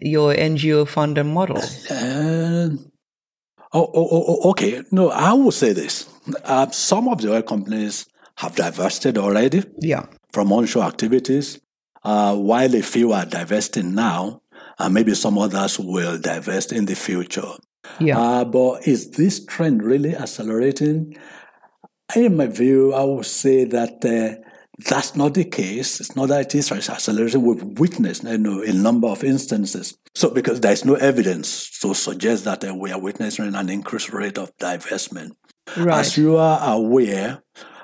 your 0.00 0.34
NGO 0.34 0.88
funding 0.88 1.32
model? 1.32 1.58
Uh, 1.58 2.70
oh, 3.72 3.90
oh, 3.94 4.08
oh, 4.10 4.24
oh, 4.28 4.50
okay. 4.50 4.82
No, 4.90 5.10
I 5.10 5.34
will 5.34 5.52
say 5.52 5.72
this. 5.72 6.08
Uh, 6.44 6.70
some 6.70 7.08
of 7.08 7.20
the 7.20 7.32
oil 7.32 7.42
companies 7.42 8.06
have 8.36 8.56
divested 8.56 9.18
already 9.18 9.62
yeah. 9.78 10.06
from 10.32 10.52
onshore 10.52 10.84
activities, 10.84 11.60
uh, 12.04 12.34
while 12.34 12.74
a 12.74 12.82
few 12.82 13.12
are 13.12 13.26
divesting 13.26 13.94
now, 13.94 14.40
and 14.78 14.94
maybe 14.94 15.14
some 15.14 15.36
others 15.36 15.78
will 15.78 16.18
divest 16.18 16.72
in 16.72 16.86
the 16.86 16.94
future. 16.94 17.52
Yeah. 17.98 18.18
Uh, 18.18 18.44
but 18.44 18.86
is 18.86 19.10
this 19.10 19.44
trend 19.44 19.82
really 19.82 20.16
accelerating? 20.16 21.16
In 22.16 22.36
my 22.36 22.46
view, 22.46 22.92
I 22.92 23.04
would 23.04 23.26
say 23.26 23.64
that 23.64 24.04
uh, 24.04 24.40
that's 24.88 25.14
not 25.14 25.34
the 25.34 25.44
case. 25.44 26.00
It's 26.00 26.16
not 26.16 26.28
that 26.28 26.40
it 26.46 26.54
is 26.54 26.72
accelerating. 26.72 27.42
We've 27.42 27.62
witnessed 27.78 28.24
you 28.24 28.38
know, 28.38 28.62
a 28.62 28.72
number 28.72 29.08
of 29.08 29.22
instances. 29.22 29.98
So, 30.14 30.30
because 30.30 30.60
there's 30.60 30.84
no 30.84 30.94
evidence 30.94 31.78
to 31.80 31.94
suggest 31.94 32.44
that 32.44 32.64
uh, 32.64 32.74
we 32.74 32.90
are 32.90 33.00
witnessing 33.00 33.54
an 33.54 33.68
increased 33.68 34.12
rate 34.12 34.38
of 34.38 34.56
divestment. 34.58 35.32
Right. 35.76 36.00
As 36.00 36.16
you 36.16 36.36
are 36.36 36.74
aware, 36.74 37.42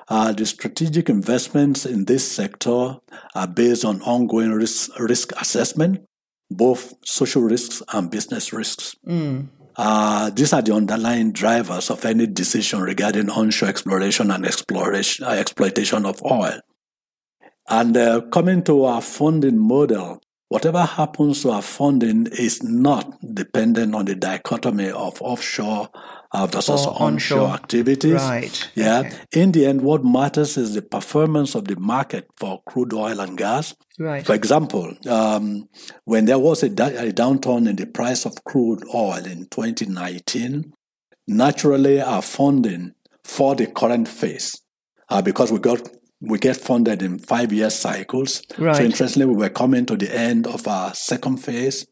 uh, 0.09 0.33
the 0.33 0.47
strategic 0.47 1.09
investments 1.09 1.87
in 1.87 2.05
this 2.05 2.31
sector 2.31 2.97
are 3.35 3.47
based 3.47 3.85
on 3.85 4.03
ongoing 4.03 4.53
risk, 4.53 4.99
risk 4.99 5.33
assessment, 5.41 6.05
both 6.51 6.95
social 7.05 7.43
risks 7.43 7.83
and 7.93 8.11
business 8.11 8.53
risks. 8.53 8.95
Mm. 9.07 9.49
Uh, 9.77 10.31
these 10.31 10.53
are 10.53 10.63
the 10.63 10.75
underlying 10.75 11.33
drivers 11.33 11.91
of 11.91 12.05
any 12.05 12.27
decision 12.27 12.81
regarding 12.81 13.29
onshore 13.29 13.69
exploration 13.69 14.31
and 14.31 14.47
exploration, 14.47 15.27
uh, 15.27 15.31
exploitation 15.31 16.07
of 16.07 16.23
oil. 16.25 16.61
And 17.69 17.97
uh, 17.97 18.23
coming 18.33 18.63
to 18.65 18.85
our 18.85 19.03
funding 19.03 19.59
model, 19.59 20.23
whatever 20.49 20.83
happens 20.83 21.43
to 21.43 21.51
our 21.51 21.63
funding 21.63 22.27
is 22.29 22.63
not 22.63 23.19
dependent 23.35 23.95
on 23.95 24.07
the 24.07 24.15
dichotomy 24.15 24.89
of 24.91 25.21
offshore 25.21 25.91
uh, 26.37 26.47
versus 26.47 26.87
onshore. 26.87 27.01
onshore. 27.41 27.49
activities. 27.49 28.15
Right. 28.15 28.71
Yeah. 28.75 29.01
Okay. 29.01 29.17
In 29.33 29.53
the 29.53 29.65
end, 29.65 29.81
what 29.81 30.05
matters 30.05 30.59
is 30.59 30.75
the 30.75 30.83
performance 30.83 31.55
of 31.55 31.65
the 31.67 31.77
market 31.77 32.29
for 32.37 32.63
crude 32.67 32.93
oil 32.93 33.21
and 33.21 33.39
gas. 33.39 33.75
Right. 33.99 34.25
For 34.25 34.35
example, 34.35 34.95
um, 35.09 35.69
when 36.05 36.27
there 36.27 36.39
was 36.39 36.63
a, 36.63 36.67
a 36.67 37.13
downturn 37.13 37.67
in 37.67 37.77
the 37.77 37.87
price 37.87 38.27
of 38.27 38.45
crude 38.45 38.85
oil 38.95 39.25
in 39.25 39.47
2019, 39.47 40.75
naturally 41.27 42.03
our 42.03 42.21
funding 42.21 42.93
for 43.25 43.55
the 43.55 43.67
current 43.67 44.07
phase, 44.07 44.61
uh, 45.09 45.23
because 45.23 45.51
we 45.51 45.59
got 45.59 45.89
we 46.21 46.39
get 46.39 46.59
funded 46.59 47.03
in 47.03 47.19
five 47.19 47.51
year 47.51 47.71
cycles. 47.71 48.43
Right. 48.59 48.77
So 48.77 48.83
interestingly, 48.83 49.27
we 49.27 49.37
were 49.37 49.49
coming 49.49 49.87
to 49.87 49.97
the 49.97 50.15
end 50.15 50.47
of 50.47 50.69
our 50.69 50.93
second 50.93 51.39
phase 51.39 51.87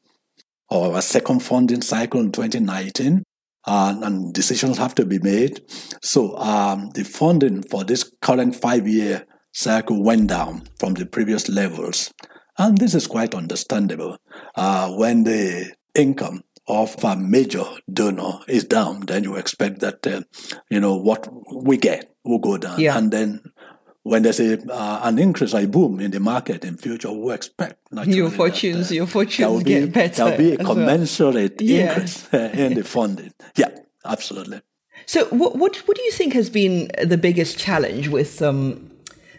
or 0.69 0.95
our 0.95 1.03
second 1.03 1.41
funding 1.41 1.81
cycle 1.81 2.21
in 2.21 2.31
2019 2.31 3.25
uh, 3.67 3.95
and 4.03 4.33
decisions 4.33 4.79
have 4.79 4.95
to 4.95 5.07
be 5.07 5.19
made. 5.19 5.61
So 6.03 6.37
um, 6.39 6.91
the 6.95 7.05
funding 7.05 7.63
for 7.63 7.85
this 7.85 8.11
current 8.21 8.57
five-year 8.57 9.27
cycle 9.53 10.03
went 10.03 10.29
down 10.29 10.65
from 10.79 10.95
the 10.95 11.07
previous 11.07 11.49
levels, 11.49 12.13
and 12.59 12.79
this 12.79 12.95
is 12.95 13.07
quite 13.07 13.35
understandable. 13.35 14.19
Uh, 14.55 14.91
when 14.93 15.25
the 15.25 15.75
income 15.95 16.43
of 16.67 16.97
a 17.05 17.15
major 17.17 17.65
donor 17.93 18.41
is 18.49 18.65
down, 18.65 19.01
then 19.07 19.23
you 19.23 19.37
expect 19.37 19.81
that 19.81 20.07
uh, 20.07 20.23
you 20.71 20.81
know 20.81 20.97
what 20.97 21.29
we 21.55 21.77
get 21.77 22.11
will 22.25 22.39
go 22.39 22.57
down, 22.59 22.81
yeah. 22.81 22.97
and 22.97 23.13
then 23.13 23.41
when 24.05 24.23
there's 24.23 24.39
a 24.39 24.61
uh, 24.71 25.01
an 25.03 25.19
increase, 25.19 25.55
a 25.55 25.67
boom 25.67 25.99
in 25.99 26.11
the 26.11 26.21
market 26.21 26.63
in 26.65 26.77
future, 26.77 27.11
we 27.11 27.33
expect 27.33 27.79
your 28.05 28.31
fortunes, 28.31 28.89
that, 28.89 28.95
uh, 28.95 28.97
your 28.97 29.07
fortunes 29.07 29.63
get 29.65 29.93
better. 29.93 30.25
There'll 30.25 30.39
be 30.39 30.53
a 30.53 30.59
commensurate 30.59 31.61
well. 31.61 31.71
increase 31.71 32.29
in 32.33 32.75
the 32.75 32.85
funding. 32.95 33.33
Yeah, 33.57 33.71
absolutely. 34.05 34.61
So, 35.07 35.25
what, 35.27 35.57
what 35.57 35.77
what 35.89 35.97
do 35.97 36.03
you 36.03 36.13
think 36.13 36.35
has 36.35 36.51
been 36.51 36.91
the 37.03 37.17
biggest 37.17 37.59
challenge 37.59 38.09
with 38.09 38.43
um, 38.43 38.91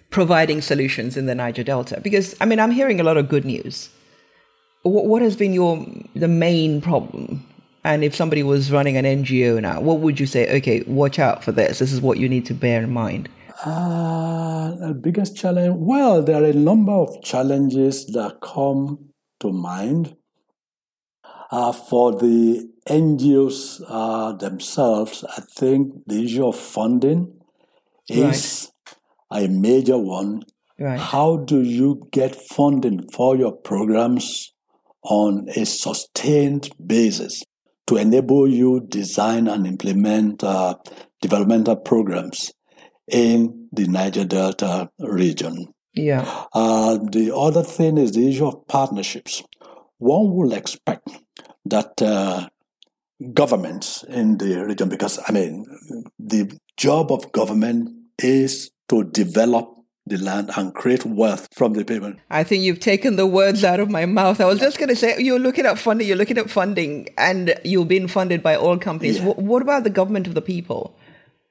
providing 0.10 0.62
solutions 0.62 1.16
in 1.16 1.28
the 1.28 1.36
Niger 1.36 1.64
Delta? 1.64 2.02
Because 2.02 2.36
I 2.42 2.46
mean, 2.46 2.60
I'm 2.60 2.72
hearing 2.72 3.00
a 3.00 3.04
lot 3.04 3.18
of 3.18 3.30
good 3.30 3.46
news. 3.46 3.90
What, 4.82 5.06
what 5.06 5.22
has 5.22 5.36
been 5.36 5.54
your 5.54 5.86
the 6.16 6.28
main 6.28 6.82
problem? 6.82 7.46
And 7.84 8.04
if 8.04 8.16
somebody 8.16 8.42
was 8.42 8.72
running 8.72 8.98
an 8.98 9.06
NGO 9.06 9.62
now, 9.62 9.80
what 9.80 10.00
would 10.00 10.20
you 10.20 10.26
say? 10.26 10.58
Okay, 10.58 10.82
watch 10.88 11.20
out 11.20 11.44
for 11.44 11.52
this. 11.52 11.78
This 11.78 11.92
is 11.92 12.02
what 12.02 12.18
you 12.18 12.28
need 12.28 12.48
to 12.48 12.56
bear 12.56 12.82
in 12.82 12.92
mind. 12.92 13.30
Uh, 13.66 14.76
the 14.76 14.94
biggest 14.94 15.36
challenge? 15.36 15.76
Well, 15.80 16.22
there 16.22 16.44
are 16.44 16.46
a 16.46 16.54
number 16.54 16.92
of 16.92 17.24
challenges 17.24 18.06
that 18.08 18.40
come 18.40 19.10
to 19.40 19.52
mind. 19.52 20.16
Uh, 21.52 21.72
for 21.72 22.12
the 22.12 22.70
NGOs 22.88 23.82
uh, 23.88 24.34
themselves, 24.34 25.24
I 25.38 25.42
think 25.42 25.94
the 26.06 26.24
issue 26.24 26.46
of 26.46 26.56
funding 26.56 27.40
is 28.08 28.72
right. 29.32 29.46
a 29.46 29.48
major 29.48 29.98
one. 29.98 30.44
Right. 30.80 31.00
How 31.00 31.38
do 31.38 31.62
you 31.62 32.08
get 32.12 32.36
funding 32.36 33.10
for 33.14 33.36
your 33.36 33.52
programs 33.52 34.54
on 35.02 35.48
a 35.56 35.66
sustained 35.66 36.70
basis 36.86 37.44
to 37.88 37.98
enable 37.98 38.48
you 38.48 38.82
design 38.90 39.48
and 39.48 39.66
implement 39.66 40.44
uh, 40.44 40.76
developmental 41.22 41.78
programs 41.78 42.52
in 43.08 43.70
the 43.72 43.88
Niger 43.88 44.26
Delta 44.26 44.90
region. 45.00 45.68
Yeah. 45.94 46.46
Uh, 46.54 46.98
the 46.98 47.36
other 47.36 47.64
thing 47.64 47.98
is 47.98 48.12
the 48.12 48.28
issue 48.30 48.48
of 48.48 48.68
partnerships. 48.68 49.44
One 49.98 50.36
will 50.36 50.54
expect 50.54 51.08
that 51.66 52.02
uh, 52.02 52.50
governments 53.34 54.04
in 54.04 54.38
the 54.38 54.66
region, 54.66 54.90
because 54.90 55.20
I 55.28 55.32
mean, 55.32 55.66
the 56.20 56.58
job 56.78 57.12
of 57.12 57.32
government 57.32 57.90
is 58.20 58.72
to 58.90 59.04
develop 59.04 59.72
the 60.08 60.18
land 60.18 60.52
and 60.56 60.74
create 60.74 61.04
wealth 61.06 61.48
from 61.54 61.74
the 61.74 61.84
people. 61.84 62.14
I 62.30 62.44
think 62.44 62.64
you've 62.64 62.80
taken 62.80 63.16
the 63.16 63.26
words 63.26 63.64
out 63.64 63.80
of 63.80 63.90
my 63.90 64.06
mouth. 64.06 64.40
I 64.40 64.46
was 64.46 64.60
just 64.60 64.78
going 64.78 64.90
to 64.90 64.96
say, 64.96 65.16
you're 65.18 65.40
looking 65.40 65.66
at 65.66 65.80
funding, 65.80 66.08
you're 66.08 66.18
looking 66.18 66.38
at 66.38 66.50
funding, 66.50 67.10
and 67.18 67.56
you're 67.64 67.86
being 67.86 68.08
funded 68.08 68.44
by 68.44 68.56
oil 68.56 68.78
companies. 68.78 69.18
Yeah. 69.18 69.26
What, 69.26 69.40
what, 69.40 69.62
about 69.64 69.84
the 69.84 69.90
government 69.90 70.28
of 70.28 70.36
the 70.36 70.42
people? 70.42 70.96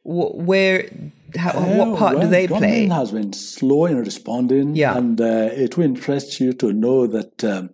Where, 0.05 0.89
how, 1.37 1.51
uh, 1.51 1.77
what 1.77 1.99
part 1.99 2.17
well, 2.17 2.25
do 2.25 2.31
they 2.31 2.47
play? 2.47 2.87
Government 2.87 2.93
has 2.93 3.13
been 3.13 3.33
slow 3.33 3.87
in 3.87 3.99
responding, 3.99 4.77
yeah. 4.77 4.97
and 4.97 5.21
uh, 5.21 5.51
it 5.53 5.77
will 5.77 5.85
interest 5.85 6.41
you 6.41 6.53
to 6.55 6.73
know 6.73 7.07
that. 7.07 7.45
Um, 7.45 7.71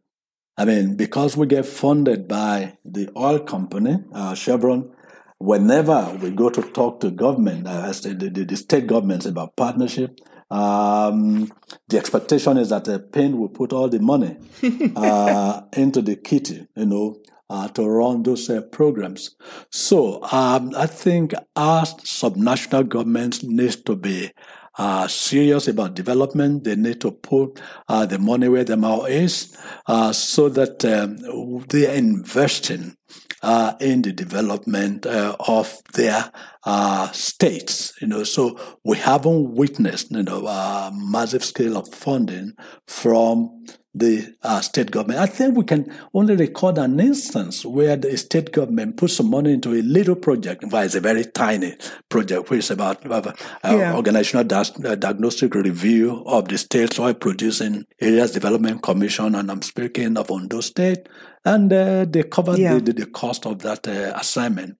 I 0.56 0.66
mean, 0.66 0.94
because 0.94 1.38
we 1.38 1.46
get 1.46 1.64
funded 1.64 2.28
by 2.28 2.76
the 2.84 3.08
oil 3.16 3.38
company, 3.38 3.96
uh, 4.12 4.34
Chevron, 4.34 4.92
whenever 5.38 6.18
we 6.20 6.30
go 6.30 6.50
to 6.50 6.60
talk 6.60 7.00
to 7.00 7.10
government, 7.10 7.66
uh, 7.66 7.90
the, 7.92 8.30
the, 8.30 8.44
the, 8.44 8.56
state 8.56 8.86
governments 8.86 9.24
about 9.24 9.56
partnership, 9.56 10.20
um, 10.50 11.50
the 11.88 11.96
expectation 11.96 12.58
is 12.58 12.68
that 12.68 12.84
the 12.84 12.98
PIND 12.98 13.38
will 13.38 13.48
put 13.48 13.72
all 13.72 13.88
the 13.88 14.00
money 14.00 14.36
uh, 14.96 15.62
into 15.72 16.02
the 16.02 16.16
kitty, 16.16 16.66
you 16.76 16.84
know, 16.84 17.16
uh, 17.50 17.68
to 17.68 17.86
run 17.86 18.22
those 18.22 18.48
uh, 18.48 18.62
programs. 18.62 19.36
So 19.70 20.22
um, 20.32 20.72
I 20.76 20.86
think 20.86 21.34
our 21.56 21.82
subnational 21.82 22.88
governments 22.88 23.42
needs 23.42 23.76
to 23.82 23.96
be 23.96 24.30
uh, 24.78 25.08
serious 25.08 25.68
about 25.68 25.94
development. 25.94 26.64
They 26.64 26.76
need 26.76 27.00
to 27.02 27.10
put 27.10 27.60
uh, 27.88 28.06
the 28.06 28.18
money 28.18 28.48
where 28.48 28.64
the 28.64 28.76
mouth 28.76 29.08
is 29.08 29.54
uh, 29.86 30.12
so 30.12 30.48
that 30.48 30.84
um, 30.84 31.64
they 31.68 31.86
are 31.86 31.94
investing 31.94 32.96
uh, 33.42 33.74
in 33.80 34.02
the 34.02 34.12
development 34.12 35.06
uh, 35.06 35.36
of 35.40 35.82
their 35.94 36.30
uh, 36.64 37.10
states. 37.12 37.92
You 38.00 38.08
know, 38.08 38.24
so 38.24 38.58
we 38.84 38.96
haven't 38.96 39.52
witnessed 39.52 40.10
you 40.10 40.22
know 40.22 40.46
a 40.46 40.92
massive 40.94 41.44
scale 41.44 41.76
of 41.76 41.88
funding 41.88 42.52
from 42.86 43.64
the 43.92 44.34
uh, 44.42 44.60
state 44.60 44.90
government. 44.90 45.18
I 45.18 45.26
think 45.26 45.56
we 45.56 45.64
can 45.64 45.92
only 46.14 46.36
record 46.36 46.78
an 46.78 47.00
instance 47.00 47.64
where 47.64 47.96
the 47.96 48.16
state 48.16 48.52
government 48.52 48.96
put 48.96 49.10
some 49.10 49.28
money 49.28 49.52
into 49.52 49.72
a 49.72 49.82
little 49.82 50.14
project. 50.14 50.64
Well, 50.68 50.84
it's 50.84 50.94
a 50.94 51.00
very 51.00 51.24
tiny 51.24 51.76
project, 52.08 52.50
which 52.50 52.60
is 52.60 52.70
about 52.70 53.04
uh, 53.10 53.32
yeah. 53.64 53.96
organizational 53.96 54.46
uh, 54.52 54.94
diagnostic 54.94 55.54
review 55.54 56.22
of 56.26 56.48
the 56.48 56.58
state's 56.58 57.00
oil 57.00 57.14
producing 57.14 57.84
areas 58.00 58.30
development 58.30 58.82
commission, 58.82 59.34
and 59.34 59.50
I'm 59.50 59.62
speaking 59.62 60.16
of 60.16 60.30
Ondo 60.30 60.60
State 60.60 61.08
and 61.44 61.72
uh, 61.72 62.04
they 62.04 62.22
covered 62.22 62.58
yeah. 62.58 62.78
the, 62.78 62.92
the, 62.92 63.06
cost 63.06 63.46
of 63.46 63.60
that 63.60 63.88
uh, 63.88 64.12
assignment. 64.16 64.76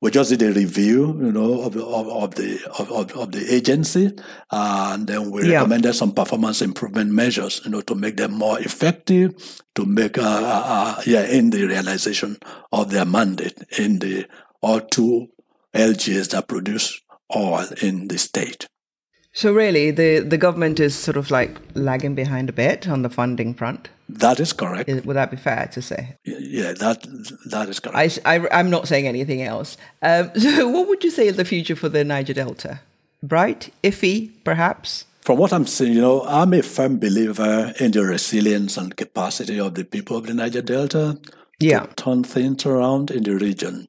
We 0.00 0.12
just 0.12 0.30
did 0.30 0.42
a 0.42 0.52
review, 0.52 1.06
you 1.20 1.32
know, 1.32 1.62
of, 1.62 1.76
of, 1.76 2.08
of 2.08 2.34
the 2.36 2.60
of, 2.78 3.10
of, 3.16 3.32
the 3.32 3.52
agency, 3.52 4.12
uh, 4.50 4.90
and 4.94 5.08
then 5.08 5.32
we 5.32 5.48
yeah. 5.48 5.56
recommended 5.56 5.94
some 5.94 6.12
performance 6.12 6.62
improvement 6.62 7.10
measures, 7.10 7.60
you 7.64 7.72
know, 7.72 7.80
to 7.80 7.96
make 7.96 8.16
them 8.16 8.32
more 8.34 8.60
effective, 8.60 9.60
to 9.74 9.84
make 9.84 10.16
uh, 10.16 10.22
uh, 10.22 10.62
uh, 10.64 11.02
yeah 11.04 11.24
in 11.26 11.50
the 11.50 11.64
realization 11.64 12.36
of 12.70 12.92
their 12.92 13.04
mandate 13.04 13.58
in 13.76 13.98
the 13.98 14.26
all 14.62 14.80
two 14.80 15.28
LGs 15.74 16.30
that 16.30 16.46
produce 16.46 17.00
oil 17.34 17.66
in 17.82 18.06
the 18.06 18.18
state. 18.18 18.68
So 19.38 19.52
really, 19.52 19.92
the 19.92 20.18
the 20.18 20.36
government 20.36 20.80
is 20.80 20.96
sort 20.96 21.16
of 21.16 21.30
like 21.30 21.60
lagging 21.74 22.16
behind 22.16 22.48
a 22.48 22.52
bit 22.52 22.88
on 22.88 23.02
the 23.02 23.08
funding 23.08 23.54
front. 23.54 23.88
That 24.08 24.40
is 24.40 24.52
correct. 24.52 24.88
Is, 24.88 25.04
would 25.04 25.14
that 25.14 25.30
be 25.30 25.36
fair 25.36 25.68
to 25.74 25.80
say? 25.80 26.16
Yeah, 26.24 26.72
that 26.72 27.06
that 27.48 27.68
is 27.68 27.78
correct. 27.78 28.18
I, 28.24 28.34
I, 28.34 28.58
am 28.60 28.68
not 28.68 28.88
saying 28.88 29.06
anything 29.06 29.40
else. 29.42 29.76
Um, 30.02 30.32
so, 30.36 30.66
what 30.68 30.88
would 30.88 31.04
you 31.04 31.12
say 31.12 31.28
is 31.28 31.36
the 31.36 31.44
future 31.44 31.76
for 31.76 31.88
the 31.88 32.02
Niger 32.02 32.34
Delta? 32.34 32.80
Bright, 33.22 33.72
iffy, 33.84 34.32
perhaps? 34.42 35.04
From 35.20 35.38
what 35.38 35.52
I'm 35.52 35.66
saying, 35.66 35.92
you 35.92 36.00
know, 36.00 36.24
I'm 36.24 36.52
a 36.52 36.62
firm 36.62 36.98
believer 36.98 37.72
in 37.78 37.92
the 37.92 38.02
resilience 38.02 38.76
and 38.76 38.96
capacity 38.96 39.60
of 39.60 39.76
the 39.76 39.84
people 39.84 40.16
of 40.16 40.26
the 40.26 40.34
Niger 40.34 40.62
Delta 40.62 41.16
yeah. 41.60 41.86
to 41.86 41.94
turn 41.94 42.24
things 42.24 42.66
around 42.66 43.12
in 43.12 43.22
the 43.22 43.36
region. 43.36 43.86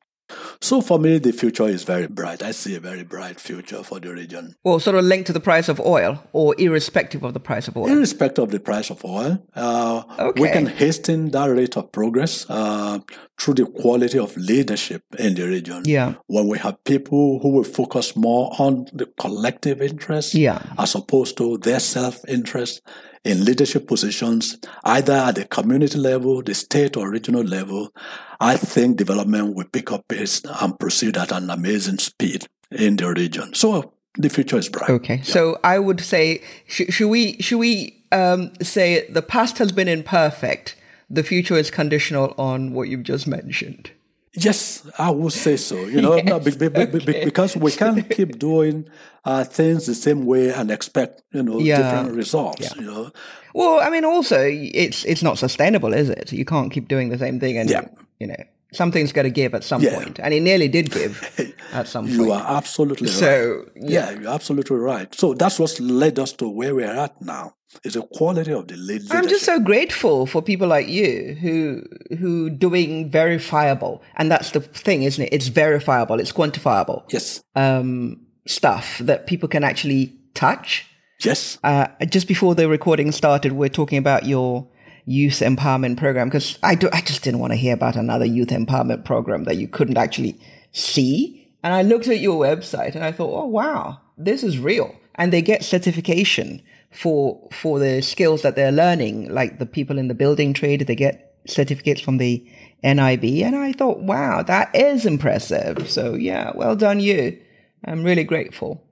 So 0.61 0.81
for 0.81 0.99
me, 0.99 1.17
the 1.19 1.31
future 1.31 1.67
is 1.67 1.83
very 1.83 2.07
bright. 2.07 2.43
I 2.43 2.51
see 2.51 2.75
a 2.75 2.79
very 2.79 3.03
bright 3.03 3.39
future 3.39 3.83
for 3.83 3.99
the 3.99 4.13
region. 4.13 4.55
Well, 4.63 4.79
sort 4.79 4.95
of 4.95 5.05
linked 5.05 5.27
to 5.27 5.33
the 5.33 5.39
price 5.39 5.69
of 5.69 5.79
oil, 5.79 6.23
or 6.33 6.55
irrespective 6.57 7.23
of 7.23 7.33
the 7.33 7.39
price 7.39 7.67
of 7.67 7.77
oil. 7.77 7.87
Irrespective 7.87 8.43
of 8.43 8.51
the 8.51 8.59
price 8.59 8.89
of 8.89 9.03
oil, 9.05 9.43
uh, 9.55 10.03
okay. 10.19 10.41
we 10.41 10.49
can 10.49 10.65
hasten 10.65 11.31
that 11.31 11.45
rate 11.45 11.77
of 11.77 11.91
progress 11.91 12.45
uh, 12.49 12.99
through 13.39 13.55
the 13.55 13.65
quality 13.65 14.19
of 14.19 14.35
leadership 14.37 15.03
in 15.17 15.35
the 15.35 15.47
region. 15.47 15.83
Yeah. 15.85 16.15
When 16.27 16.47
we 16.47 16.57
have 16.59 16.83
people 16.83 17.39
who 17.39 17.49
will 17.49 17.63
focus 17.63 18.15
more 18.15 18.51
on 18.59 18.87
the 18.93 19.05
collective 19.19 19.81
interest, 19.81 20.33
yeah. 20.33 20.61
as 20.77 20.95
opposed 20.95 21.37
to 21.37 21.57
their 21.57 21.79
self-interest 21.79 22.81
in 23.23 23.45
leadership 23.45 23.87
positions, 23.87 24.57
either 24.83 25.13
at 25.13 25.35
the 25.35 25.45
community 25.45 25.97
level, 25.97 26.41
the 26.41 26.53
state 26.53 26.95
or 26.95 27.09
regional 27.09 27.43
level, 27.43 27.93
I 28.39 28.55
think 28.57 28.97
development 28.97 29.55
will 29.55 29.65
pick 29.65 29.91
up 29.91 30.07
pace 30.07 30.41
and 30.61 30.79
proceed 30.79 31.17
at 31.17 31.31
an 31.31 31.49
amazing 31.49 31.99
speed 31.99 32.47
in 32.71 32.95
the 32.95 33.13
region. 33.13 33.53
So 33.53 33.93
the 34.17 34.29
future 34.29 34.57
is 34.57 34.69
bright. 34.69 34.89
Okay, 34.89 35.15
yeah. 35.17 35.23
so 35.23 35.59
I 35.63 35.79
would 35.79 36.01
say, 36.01 36.41
sh- 36.67 36.89
should 36.89 37.09
we 37.09 37.37
should 37.41 37.59
we 37.59 38.03
um, 38.11 38.51
say 38.61 39.07
the 39.09 39.21
past 39.21 39.57
has 39.57 39.71
been 39.71 39.87
imperfect, 39.87 40.75
the 41.09 41.23
future 41.23 41.57
is 41.57 41.71
conditional 41.71 42.33
on 42.37 42.73
what 42.73 42.89
you've 42.89 43.03
just 43.03 43.27
mentioned? 43.27 43.91
Yes, 44.33 44.87
I 44.97 45.09
would 45.09 45.33
say 45.33 45.57
so. 45.57 45.75
You 45.85 46.01
know, 46.01 46.15
yes, 46.15 46.43
be, 46.55 46.69
be, 46.69 46.85
be, 46.85 46.97
okay. 46.97 47.25
because 47.25 47.57
we 47.57 47.71
can't 47.71 48.07
keep 48.09 48.37
doing 48.37 48.87
uh, 49.25 49.43
things 49.43 49.87
the 49.87 49.95
same 49.95 50.25
way 50.25 50.53
and 50.53 50.69
expect 50.69 51.23
you 51.31 51.41
know 51.41 51.59
yeah. 51.59 51.77
different 51.77 52.15
results. 52.15 52.61
Yeah. 52.61 52.81
You 52.81 52.91
know. 52.91 53.11
Well, 53.55 53.79
I 53.79 53.89
mean, 53.89 54.05
also 54.05 54.37
it's 54.39 55.03
it's 55.05 55.23
not 55.23 55.39
sustainable, 55.39 55.93
is 55.93 56.09
it? 56.09 56.31
You 56.31 56.45
can't 56.45 56.71
keep 56.71 56.87
doing 56.87 57.09
the 57.09 57.17
same 57.17 57.39
thing, 57.39 57.57
and 57.57 57.69
yeah. 57.69 57.87
you 58.19 58.27
know 58.27 58.43
something's 58.71 59.11
got 59.11 59.23
to 59.23 59.31
give 59.31 59.55
at 59.55 59.63
some 59.63 59.81
yeah. 59.81 59.95
point, 59.95 60.19
and 60.19 60.31
it 60.31 60.41
nearly 60.41 60.67
did 60.67 60.91
give 60.91 61.55
at 61.73 61.87
some 61.87 62.05
you 62.05 62.17
point. 62.17 62.27
You 62.27 62.33
are 62.33 62.57
absolutely 62.57 63.07
right. 63.07 63.15
So 63.15 63.65
yeah. 63.75 64.11
yeah, 64.11 64.19
you're 64.19 64.31
absolutely 64.31 64.77
right. 64.77 65.13
So 65.15 65.33
that's 65.33 65.57
what's 65.57 65.79
led 65.79 66.19
us 66.19 66.33
to 66.33 66.47
where 66.47 66.75
we're 66.75 66.85
at 66.85 67.19
now 67.19 67.55
is 67.83 67.93
the 67.93 68.01
quality 68.01 68.51
of 68.51 68.67
the 68.67 68.75
leadership. 68.75 69.13
I'm 69.13 69.27
just 69.27 69.45
so 69.45 69.59
grateful 69.59 70.25
for 70.25 70.41
people 70.41 70.67
like 70.67 70.87
you 70.87 71.37
who 71.39 71.83
who 72.17 72.49
doing 72.49 73.09
verifiable, 73.09 74.01
and 74.15 74.31
that's 74.31 74.51
the 74.51 74.61
thing, 74.61 75.03
isn't 75.03 75.23
it? 75.23 75.29
It's 75.31 75.47
verifiable, 75.47 76.19
it's 76.19 76.31
quantifiable. 76.31 77.03
Yes. 77.11 77.41
Um, 77.55 78.25
stuff 78.47 78.97
that 78.99 79.27
people 79.27 79.47
can 79.47 79.63
actually 79.63 80.17
touch. 80.33 80.87
Yes. 81.21 81.59
Uh, 81.63 81.87
just 82.09 82.27
before 82.27 82.55
the 82.55 82.67
recording 82.67 83.11
started, 83.11 83.51
we're 83.51 83.69
talking 83.69 83.97
about 83.97 84.25
your 84.25 84.67
youth 85.05 85.39
empowerment 85.39 85.97
program 85.97 86.29
because 86.29 86.57
I 86.63 86.75
do, 86.75 86.89
I 86.93 87.01
just 87.01 87.23
didn't 87.23 87.39
want 87.39 87.51
to 87.51 87.57
hear 87.57 87.73
about 87.73 87.95
another 87.95 88.25
youth 88.25 88.49
empowerment 88.49 89.05
program 89.05 89.43
that 89.45 89.57
you 89.57 89.67
couldn't 89.67 89.97
actually 89.97 90.39
see. 90.71 91.51
And 91.63 91.73
I 91.73 91.81
looked 91.81 92.07
at 92.07 92.19
your 92.19 92.39
website 92.39 92.95
and 92.95 93.03
I 93.03 93.11
thought, 93.11 93.33
oh 93.33 93.47
wow, 93.47 93.99
this 94.17 94.43
is 94.43 94.59
real. 94.59 94.95
And 95.15 95.33
they 95.33 95.41
get 95.41 95.65
certification 95.65 96.61
for 96.91 97.47
for 97.51 97.79
the 97.79 98.01
skills 98.01 98.41
that 98.41 98.55
they're 98.55 98.71
learning, 98.71 99.33
like 99.33 99.59
the 99.59 99.65
people 99.65 99.97
in 99.97 100.07
the 100.07 100.13
building 100.13 100.53
trade, 100.53 100.81
they 100.81 100.95
get 100.95 101.35
certificates 101.47 102.01
from 102.01 102.17
the 102.17 102.45
NIB, 102.83 103.23
and 103.43 103.55
I 103.55 103.73
thought, 103.73 103.99
wow, 103.99 104.43
that 104.43 104.73
is 104.75 105.05
impressive. 105.05 105.89
So 105.89 106.15
yeah, 106.15 106.51
well 106.55 106.75
done 106.75 106.99
you. 106.99 107.39
I'm 107.85 108.03
really 108.03 108.23
grateful. 108.23 108.83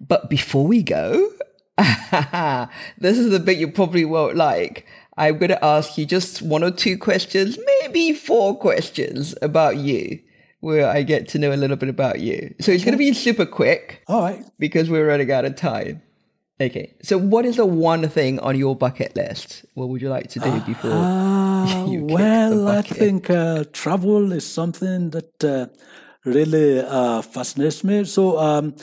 But 0.00 0.30
before 0.30 0.66
we 0.66 0.82
go, 0.82 1.30
this 2.98 3.18
is 3.18 3.30
the 3.30 3.40
bit 3.44 3.58
you 3.58 3.70
probably 3.70 4.04
won't 4.04 4.36
like. 4.36 4.86
I'm 5.16 5.38
going 5.38 5.50
to 5.50 5.64
ask 5.64 5.98
you 5.98 6.06
just 6.06 6.42
one 6.42 6.62
or 6.62 6.70
two 6.70 6.96
questions, 6.96 7.58
maybe 7.82 8.12
four 8.12 8.56
questions 8.56 9.34
about 9.42 9.76
you, 9.76 10.20
where 10.60 10.88
I 10.88 11.02
get 11.02 11.26
to 11.28 11.38
know 11.38 11.52
a 11.52 11.56
little 11.56 11.76
bit 11.76 11.88
about 11.88 12.20
you. 12.20 12.54
So 12.60 12.70
it's 12.70 12.84
going 12.84 12.92
to 12.92 12.98
be 12.98 13.12
super 13.12 13.44
quick. 13.44 14.02
All 14.06 14.22
right. 14.22 14.44
Because 14.60 14.88
we're 14.88 15.08
running 15.08 15.32
out 15.32 15.44
of 15.44 15.56
time. 15.56 16.02
Okay. 16.60 16.92
So, 17.02 17.18
what 17.18 17.44
is 17.44 17.56
the 17.56 17.66
one 17.66 18.08
thing 18.08 18.40
on 18.40 18.58
your 18.58 18.74
bucket 18.74 19.14
list? 19.14 19.64
What 19.74 19.88
would 19.88 20.02
you 20.02 20.08
like 20.08 20.28
to 20.30 20.40
do 20.40 20.60
before 20.66 20.90
uh, 20.92 21.86
you 21.88 22.04
Well, 22.04 22.68
I 22.68 22.82
think 22.82 23.30
uh, 23.30 23.64
travel 23.72 24.32
is 24.32 24.44
something 24.44 25.10
that 25.10 25.44
uh, 25.44 25.66
really 26.24 26.80
uh, 26.80 27.22
fascinates 27.22 27.84
me. 27.84 28.04
So, 28.04 28.38
um, 28.38 28.74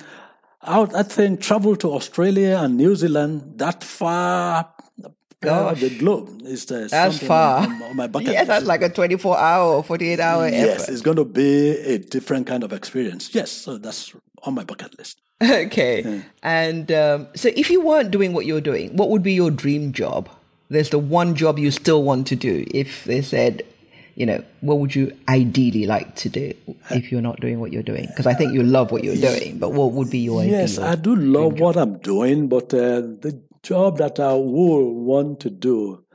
I, 0.62 0.88
I 0.96 1.04
think 1.04 1.42
travel 1.42 1.76
to 1.78 1.92
Australia 1.92 2.60
and 2.62 2.78
New 2.78 2.96
Zealand 2.96 3.58
that 3.58 3.84
far 3.84 4.75
Gosh. 5.41 5.82
the 5.82 5.98
globe 5.98 6.41
is 6.45 6.69
uh, 6.71 6.88
that's 6.89 7.19
far. 7.19 7.60
On, 7.67 7.82
on 7.84 7.95
my 7.95 8.08
bucket 8.08 8.30
yeah, 8.30 8.39
list. 8.39 8.48
that's 8.48 8.65
like 8.65 8.82
a 8.82 8.89
24 8.89 9.38
hour 9.38 9.76
or 9.76 9.84
48 9.84 10.19
hour 10.19 10.48
Yes, 10.48 10.82
effort. 10.84 10.91
it's 10.93 11.02
going 11.02 11.17
to 11.17 11.26
be 11.26 11.69
a 11.78 11.98
different 12.00 12.48
kind 12.48 12.63
of 12.63 12.74
experience. 12.74 13.34
Yes, 13.34 13.52
so 13.52 13.78
that's 13.78 14.13
on 14.43 14.56
my 14.56 14.63
bucket 14.63 14.98
list. 14.98 15.19
Okay. 15.43 16.02
Yeah. 16.02 16.21
And 16.43 16.91
um, 16.91 17.28
so 17.36 17.50
if 17.56 17.69
you 17.69 17.82
weren't 17.82 18.10
doing 18.12 18.32
what 18.34 18.45
you're 18.45 18.62
doing, 18.62 18.95
what 18.95 19.10
would 19.10 19.21
be 19.24 19.34
your 19.34 19.52
dream 19.52 19.91
job? 19.91 20.30
There's 20.69 20.89
the 20.89 20.98
one 21.00 21.36
job 21.36 21.60
you 21.60 21.71
still 21.71 22.04
want 22.04 22.28
to 22.28 22.36
do. 22.36 22.65
If 22.71 23.04
they 23.04 23.21
said, 23.21 23.63
you 24.15 24.26
know, 24.26 24.43
what 24.62 24.80
would 24.80 24.95
you 24.95 25.15
ideally 25.28 25.86
like 25.86 26.15
to 26.15 26.30
do 26.30 26.54
if 26.89 27.12
you're 27.12 27.21
not 27.21 27.39
doing 27.41 27.60
what 27.60 27.71
you're 27.74 27.84
doing? 27.84 28.08
Because 28.08 28.26
I 28.26 28.34
think 28.34 28.54
you 28.54 28.63
love 28.63 28.91
what 28.91 29.04
you're 29.04 29.17
doing, 29.17 29.60
but 29.60 29.74
what 29.74 29.91
would 29.91 30.10
be 30.10 30.19
your 30.19 30.43
Yes? 30.43 30.80
I 30.80 30.95
do 30.95 31.15
love 31.15 31.60
what 31.60 31.76
I'm 31.76 31.98
doing, 31.98 32.48
but 32.48 32.74
uh, 32.74 33.02
the 33.02 33.39
job 33.65 33.97
that 33.97 34.19
I 34.19 34.34
would 34.34 34.89
want 35.12 35.39
to 35.41 35.49
do 35.49 36.06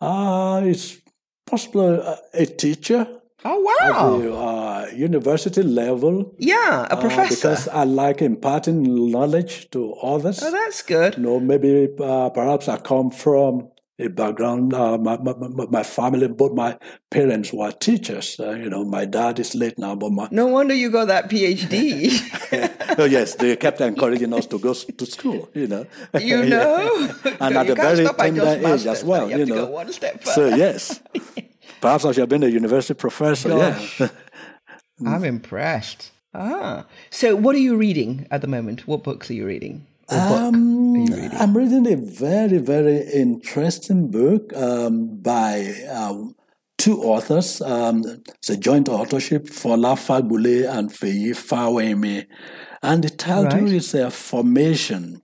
uh, 0.00 0.62
is 0.64 1.00
possibly 1.46 1.86
a, 1.86 2.18
a 2.34 2.46
teacher 2.46 3.06
oh 3.44 3.72
at 3.80 3.92
wow! 3.92 4.18
the 4.18 4.34
uh, 4.34 4.86
university 4.94 5.62
level. 5.62 6.34
yeah, 6.38 6.86
a 6.90 6.94
uh, 6.96 7.00
professor. 7.00 7.34
because 7.34 7.68
I 7.68 7.84
like 7.84 8.20
imparting 8.22 9.10
knowledge 9.10 9.70
to 9.70 9.94
others. 9.94 10.42
oh, 10.42 10.50
that's 10.50 10.82
good. 10.82 11.16
You 11.16 11.22
know, 11.22 11.40
maybe 11.40 11.88
uh, 12.00 12.30
perhaps 12.30 12.68
I 12.68 12.78
come 12.78 13.10
from 13.10 13.70
a 13.98 14.08
background. 14.08 14.74
Uh, 14.74 14.98
my, 14.98 15.16
my 15.18 15.32
my 15.34 15.66
my 15.70 15.82
family, 15.82 16.28
both 16.28 16.52
my 16.52 16.78
parents 17.10 17.52
were 17.52 17.72
teachers. 17.72 18.38
Uh, 18.38 18.50
you 18.50 18.68
know, 18.68 18.84
my 18.84 19.04
dad 19.04 19.38
is 19.38 19.54
late 19.54 19.78
now, 19.78 19.94
but 19.94 20.10
my 20.10 20.28
No 20.30 20.46
wonder 20.46 20.74
you 20.74 20.90
got 20.90 21.06
that 21.06 21.30
PhD. 21.30 22.10
oh 22.98 23.04
yes, 23.16 23.34
they 23.36 23.56
kept 23.56 23.80
encouraging 23.80 24.32
us 24.32 24.46
to 24.46 24.58
go 24.58 24.74
to 24.74 25.06
school. 25.06 25.48
You 25.54 25.66
know, 25.66 25.86
you 26.20 26.44
know, 26.54 27.10
and 27.40 27.56
at 27.56 27.70
a 27.70 27.74
very 27.74 28.06
tender 28.06 28.46
age 28.46 28.86
as 28.86 29.02
well. 29.04 29.30
You 29.30 29.38
You 29.38 29.46
know, 29.46 29.66
one 29.66 29.92
step 29.92 30.24
so 30.24 30.48
yes, 30.48 31.00
perhaps 31.80 32.04
I 32.04 32.12
should 32.12 32.20
have 32.20 32.28
been 32.28 32.42
a 32.42 32.48
university 32.48 32.94
professor. 32.94 33.48
Gosh. 33.50 34.00
Yeah. 34.00 34.08
I'm 35.06 35.24
impressed. 35.24 36.10
Ah, 36.34 36.84
so 37.10 37.34
what 37.36 37.54
are 37.54 37.60
you 37.64 37.76
reading 37.76 38.26
at 38.30 38.40
the 38.42 38.46
moment? 38.46 38.86
What 38.86 39.02
books 39.02 39.30
are 39.30 39.34
you 39.34 39.46
reading? 39.46 39.86
Um, 40.08 40.94
reading? 40.94 41.30
I'm 41.32 41.56
reading 41.56 41.86
a 41.92 41.96
very, 41.96 42.58
very 42.58 42.98
interesting 43.12 44.10
book 44.10 44.52
um, 44.56 45.16
by 45.20 45.72
um, 45.90 46.34
two 46.78 47.02
authors. 47.02 47.60
Um, 47.60 48.04
it's 48.38 48.50
a 48.50 48.56
joint 48.56 48.88
authorship, 48.88 49.46
Fola 49.46 49.96
Fagbule 49.96 50.68
and 50.70 50.90
Feyi 50.90 51.30
Fawehinmi. 51.30 52.26
And 52.82 53.02
the 53.02 53.10
title 53.10 53.60
Right. 53.62 53.72
is 53.72 53.94
uh, 53.94 54.10
Formation, 54.10 55.22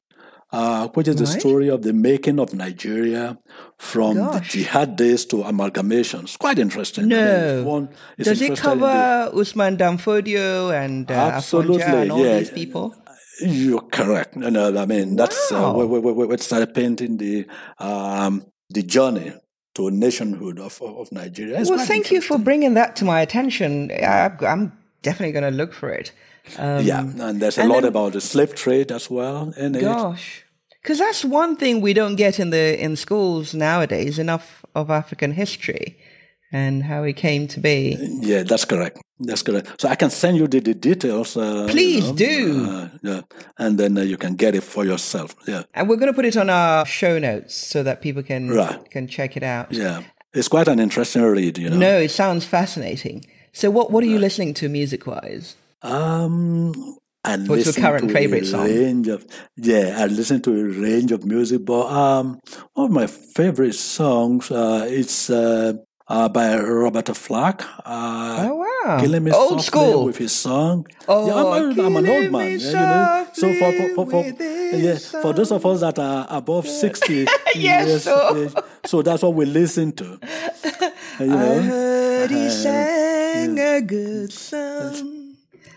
uh, 0.52 0.88
which 0.88 1.06
is 1.06 1.16
the 1.16 1.26
story 1.26 1.68
of 1.68 1.82
the 1.82 1.92
making 1.92 2.40
of 2.40 2.52
Nigeria 2.52 3.38
from 3.78 4.16
Gosh. 4.16 4.34
the 4.34 4.58
jihad 4.64 4.96
days 4.96 5.24
to 5.26 5.42
amalgamation. 5.42 6.20
It's 6.24 6.36
quite 6.36 6.58
interesting. 6.58 7.04
I 7.04 7.06
mean, 7.06 7.18
No. 7.18 7.64
one 7.64 7.88
Does 8.18 8.40
it 8.42 8.48
in 8.48 8.54
the- 8.54 8.60
cover 8.60 9.30
Usman 9.34 9.76
dan 9.76 9.98
Fodio 9.98 10.72
and 10.74 11.08
uh, 11.10 11.14
Afonja 11.14 11.32
Absolutely, 11.36 11.82
and 11.82 12.10
all 12.12 12.24
yeah. 12.24 12.38
these 12.40 12.50
people? 12.50 12.94
You're 13.42 13.80
correct. 13.82 14.36
No, 14.36 14.48
no, 14.50 14.76
I 14.80 14.86
mean 14.86 15.16
that's 15.16 15.50
uh, 15.52 15.56
Wow. 15.56 15.74
where, 15.76 15.86
where, 15.86 16.14
where 16.14 16.26
we 16.26 16.36
started 16.38 16.74
painting 16.74 17.16
the 17.18 17.46
um, 17.78 18.44
the 18.70 18.82
journey 18.82 19.32
to 19.74 19.90
nationhood 19.90 20.58
of 20.58 20.80
of, 20.82 21.10
Nigeria. 21.12 21.60
It's 21.60 21.70
Well, 21.70 21.84
thank 21.86 22.10
you 22.10 22.20
for 22.20 22.38
bringing 22.38 22.74
that 22.74 22.96
to 22.96 23.04
my 23.04 23.20
attention. 23.20 23.90
I, 23.90 24.30
I'm 24.46 24.72
definitely 25.02 25.32
going 25.32 25.50
to 25.52 25.56
look 25.56 25.72
for 25.72 25.90
it. 25.90 26.12
Um, 26.58 26.84
yeah, 26.84 27.00
and 27.00 27.40
there's 27.40 27.58
a 27.58 27.62
and 27.62 27.70
lot 27.70 27.82
then- 27.82 27.88
about 27.88 28.12
the 28.12 28.20
slave 28.20 28.54
trade 28.54 28.90
as 28.92 29.08
well 29.10 29.52
in. 29.56 29.72
Gosh, 29.72 30.44
because 30.82 30.98
that's 30.98 31.24
one 31.24 31.56
thing 31.56 31.80
we 31.80 31.92
don't 31.94 32.16
get 32.16 32.38
in 32.38 32.50
the 32.50 32.78
in 32.84 32.96
schools 32.96 33.54
nowadays. 33.54 34.18
Enough 34.18 34.64
of 34.74 34.90
African 34.90 35.32
history 35.32 35.96
and 36.52 36.82
how 36.84 37.02
it 37.04 37.16
came 37.16 37.48
to 37.48 37.60
be. 37.60 37.96
Yeah, 38.20 38.42
that's 38.44 38.64
correct. 38.64 39.00
That's 39.18 39.42
correct. 39.42 39.80
So 39.80 39.88
I 39.88 39.94
can 39.94 40.10
send 40.10 40.36
you 40.36 40.46
the, 40.48 40.60
the 40.60 40.74
details. 40.74 41.36
Uh, 41.36 41.64
you 41.66 41.72
Please 41.72 42.08
know, 42.08 42.14
do. 42.16 42.66
uh, 42.70 42.88
yeah, 43.02 43.20
and 43.58 43.78
then 43.78 43.96
uh, 43.98 44.02
you 44.02 44.16
can 44.16 44.34
get 44.36 44.54
it 44.54 44.62
for 44.64 44.84
yourself. 44.84 45.34
Yeah, 45.46 45.62
And 45.74 45.88
we're 45.88 45.96
going 45.96 46.12
to 46.12 46.16
put 46.16 46.24
it 46.26 46.36
on 46.36 46.50
our 46.50 46.84
show 46.86 47.18
notes 47.18 47.54
so 47.54 47.82
that 47.82 48.00
people 48.02 48.22
can 48.22 48.48
Right. 48.50 48.90
can 48.90 49.06
check 49.08 49.36
it 49.36 49.42
out. 49.42 49.72
yeah. 49.72 50.02
It's 50.34 50.48
quite 50.48 50.66
an 50.66 50.78
interesting 50.80 51.22
read. 51.22 51.58
You 51.58 51.68
know. 51.70 51.76
No, 51.76 51.98
it 51.98 52.10
sounds 52.10 52.46
fascinating. 52.46 53.24
So, 53.52 53.70
what 53.70 53.90
what 53.90 54.02
are 54.02 54.06
you 54.06 54.18
listening 54.18 54.54
to 54.54 54.68
music 54.70 55.06
wise? 55.06 55.56
Um, 55.82 56.72
I 57.24 57.36
What's 57.36 57.66
your 57.66 57.74
current 57.74 58.10
favorite 58.10 58.46
song? 58.46 58.64
Range 58.64 59.08
of, 59.08 59.26
yeah, 59.56 59.96
I 60.00 60.06
listen 60.06 60.40
to 60.42 60.50
a 60.58 60.64
range 60.64 61.12
of 61.12 61.24
music, 61.24 61.64
but 61.64 61.86
um, 61.86 62.40
one 62.74 62.86
of 62.86 62.92
my 62.92 63.06
favorite 63.06 63.74
songs 63.74 64.50
uh, 64.50 64.86
it's 64.88 65.28
uh, 65.30 65.74
uh, 66.14 66.28
by 66.28 66.56
Roberta 66.56 67.14
Flack. 67.14 67.62
Uh, 67.84 68.46
Oh 68.48 68.54
wow, 68.64 69.00
Killing 69.00 69.24
me 69.24 69.30
old 69.32 69.62
school. 69.62 70.04
with 70.06 70.18
his 70.18 70.32
song. 70.32 70.86
Oh, 71.08 71.26
yeah, 71.26 71.34
I'm, 71.56 71.80
I'm 71.86 71.96
an 71.96 72.08
old 72.14 72.30
man. 72.32 72.58
yeah, 72.60 72.66
you 72.66 72.72
know. 72.72 73.26
So 73.40 73.46
for 73.60 73.70
for, 73.78 73.88
for, 73.94 74.04
for 74.10 74.22
yeah, 74.76 74.98
for 75.22 75.32
those 75.32 75.50
of 75.52 75.64
us 75.66 75.80
that 75.80 75.98
are 75.98 76.26
above 76.30 76.66
sixty 76.68 77.26
Yes, 77.54 77.88
years 77.88 78.02
so- 78.04 78.36
age, 78.36 78.52
so 78.84 79.02
that's 79.02 79.22
what 79.22 79.34
we 79.34 79.44
listen 79.46 79.92
to. 80.00 80.18
You 81.20 81.26
I 81.32 81.36
know. 81.36 81.62
heard 81.62 82.30
he 82.30 82.46
Uh, 82.46 82.50
sang 82.50 83.58
a 83.58 83.80
good 83.82 84.32
song. 84.32 85.18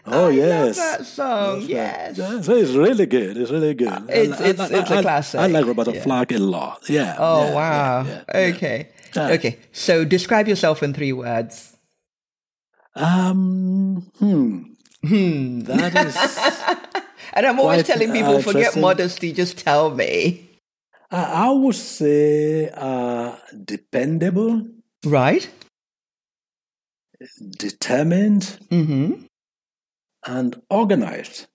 Oh 0.08 0.28
I 0.28 0.32
yes. 0.32 0.78
love 0.78 1.00
that 1.00 1.06
song. 1.06 1.62
Yes. 1.68 2.18
Yeah, 2.18 2.42
so 2.42 2.54
it's 2.56 2.72
really 2.72 3.06
good. 3.06 3.38
It's 3.38 3.52
really 3.52 3.74
good. 3.74 3.90
I- 3.90 4.12
It's- 4.24 4.42
I- 4.42 4.50
it's- 4.52 4.72
I- 4.72 4.80
it's 4.80 4.92
a 4.92 4.98
I- 4.98 5.02
classic. 5.02 5.40
I 5.42 5.48
like 5.48 5.66
Roberta 5.66 5.92
Yeah. 5.94 6.04
Flack 6.06 6.32
a 6.32 6.38
lot. 6.40 6.80
Yeah. 6.90 7.16
Oh 7.20 7.44
yeah, 7.44 7.54
wow. 7.60 8.04
yeah, 8.06 8.22
yeah. 8.34 8.54
okay. 8.56 8.80
Yeah. 9.16 9.30
Okay. 9.30 9.60
So 9.72 10.04
describe 10.06 10.48
yourself 10.48 10.84
in 10.84 10.94
three 10.94 11.14
words. 11.14 11.78
Um. 12.96 14.06
Hmm. 14.20 14.64
Hmm. 15.06 15.60
That 15.62 16.06
is. 16.08 16.16
And 17.34 17.46
I'm 17.46 17.60
always 17.60 17.84
telling 17.84 18.12
uh, 18.12 18.14
people, 18.14 18.42
forget 18.42 18.78
modesty, 18.78 19.34
just 19.34 19.58
tell 19.58 19.90
me. 19.92 20.48
I, 21.12 21.48
I 21.48 21.50
would 21.50 21.76
say 21.76 22.70
uh, 22.74 23.36
dependable, 23.66 24.66
Right? 25.04 25.50
determined, 27.58 28.58
Mm-hmm. 28.72 29.26
and 30.26 30.62
organized. 30.70 31.48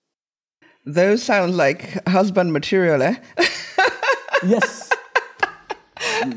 Those 0.85 1.23
sound 1.23 1.57
like 1.57 2.07
husband 2.09 2.53
material, 2.53 3.03
eh? 3.03 3.16
Yes. 4.42 4.80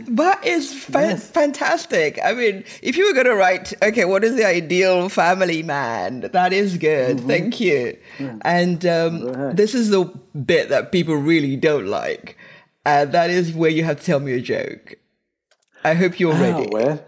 That 0.09 0.45
is 0.45 0.73
fa- 0.73 1.01
Yes. 1.01 1.27
fantastic. 1.29 2.19
I 2.23 2.33
mean, 2.33 2.63
if 2.81 2.95
you 2.97 3.07
were 3.07 3.13
going 3.13 3.25
to 3.27 3.35
write, 3.35 3.73
okay, 3.81 4.05
what 4.05 4.23
is 4.23 4.35
the 4.35 4.45
ideal 4.45 5.09
family 5.09 5.63
man? 5.63 6.29
That 6.33 6.53
is 6.53 6.77
good. 6.77 7.17
Mm-hmm. 7.17 7.27
Thank 7.27 7.59
you. 7.59 7.97
And 8.41 8.85
um, 8.85 9.55
this 9.55 9.73
is 9.75 9.89
the 9.89 10.05
bit 10.35 10.69
that 10.69 10.91
people 10.91 11.15
really 11.15 11.55
don't 11.55 11.87
like. 11.87 12.37
Uh, 12.85 13.05
that 13.05 13.29
is 13.29 13.53
where 13.53 13.69
you 13.71 13.83
have 13.83 13.99
to 13.99 14.05
tell 14.05 14.19
me 14.19 14.33
a 14.33 14.41
joke. 14.41 14.95
I 15.83 15.93
hope 15.93 16.19
you're 16.19 16.33
Ah, 16.33 16.39
ready. 16.41 16.69
well. 16.71 17.03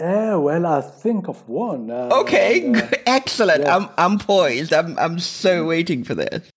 Yeah, 0.00 0.36
well, 0.36 0.64
I 0.64 0.80
think 0.80 1.28
of 1.28 1.46
one. 1.46 1.90
Uh, 1.90 2.08
okay, 2.22 2.72
uh, 2.72 2.88
excellent. 3.06 3.62
yeah. 3.64 3.76
I'm 3.76 3.88
I'm 3.98 4.18
poised. 4.18 4.72
I'm 4.72 4.98
I'm 4.98 5.18
so 5.18 5.66
waiting 5.66 6.04
for 6.04 6.14
this. 6.14 6.48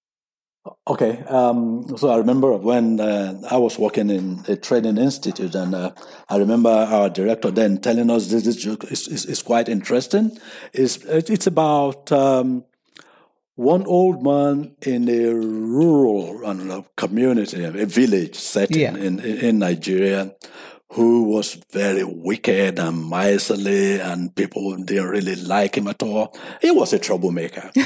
Okay, 0.85 1.23
um, 1.29 1.85
so 1.97 2.09
I 2.09 2.17
remember 2.17 2.57
when 2.57 2.99
uh, 2.99 3.39
I 3.49 3.55
was 3.55 3.79
working 3.79 4.09
in 4.09 4.43
a 4.49 4.57
training 4.57 4.97
institute, 4.97 5.55
and 5.55 5.73
uh, 5.73 5.91
I 6.27 6.35
remember 6.35 6.69
our 6.69 7.09
director 7.09 7.51
then 7.51 7.77
telling 7.77 8.09
us 8.09 8.27
this, 8.27 8.43
this 8.43 8.57
joke 8.57 8.83
is, 8.91 9.07
is, 9.07 9.25
is 9.25 9.41
quite 9.41 9.69
interesting. 9.69 10.37
It's, 10.73 10.97
it's 11.05 11.47
about 11.47 12.11
um, 12.11 12.65
one 13.55 13.85
old 13.85 14.23
man 14.23 14.75
in 14.81 15.07
a 15.07 15.33
rural 15.33 16.53
know, 16.53 16.85
community, 16.97 17.63
a 17.63 17.85
village 17.85 18.35
setting 18.35 18.81
Yeah. 18.81 18.95
in, 18.97 19.21
in, 19.21 19.37
in 19.37 19.59
Nigeria, 19.59 20.35
who 20.91 21.23
was 21.23 21.59
very 21.71 22.03
wicked 22.03 22.77
and 22.77 23.09
miserly, 23.09 24.01
and 24.01 24.35
people 24.35 24.75
didn't 24.75 25.07
really 25.07 25.37
like 25.37 25.75
him 25.77 25.87
at 25.87 26.03
all. 26.03 26.37
He 26.61 26.71
was 26.71 26.91
a 26.91 26.99
troublemaker. 26.99 27.71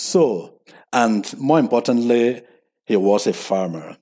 So, 0.00 0.57
and 0.92 1.38
more 1.38 1.58
importantly, 1.58 2.42
he 2.84 2.96
was 2.96 3.26
a 3.26 3.32
farmer. 3.32 3.96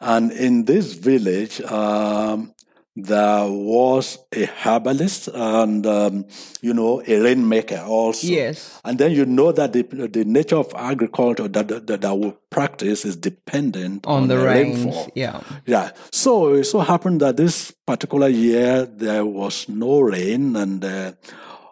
And 0.00 0.32
in 0.32 0.64
this 0.64 0.92
village, 0.94 1.60
um, 1.62 2.52
there 2.98 3.44
was 3.46 4.18
a 4.34 4.46
herbalist 4.46 5.28
and, 5.28 5.86
um, 5.86 6.24
you 6.62 6.72
know, 6.72 7.02
a 7.06 7.20
rainmaker 7.20 7.78
also. 7.86 8.26
Yes. 8.26 8.80
And 8.84 8.98
then 8.98 9.12
you 9.12 9.26
know 9.26 9.52
that 9.52 9.74
the, 9.74 9.82
the 9.82 10.24
nature 10.24 10.56
of 10.56 10.72
agriculture 10.74 11.46
that, 11.46 11.68
that, 11.68 12.00
that 12.00 12.14
we 12.18 12.34
practice 12.50 13.04
is 13.04 13.14
dependent 13.16 14.06
on, 14.06 14.22
On 14.22 14.28
the 14.28 14.38
rains, 14.38 14.84
rainfall. 14.84 15.10
yeah. 15.14 15.40
Yeah. 15.66 15.90
So 16.10 16.54
it 16.54 16.64
so 16.64 16.80
happened 16.80 17.20
that 17.20 17.36
this 17.36 17.70
particular 17.86 18.28
year 18.28 18.86
there 18.86 19.26
was 19.26 19.68
no 19.68 20.00
rain 20.00 20.56
and 20.56 20.82
uh, 20.82 21.12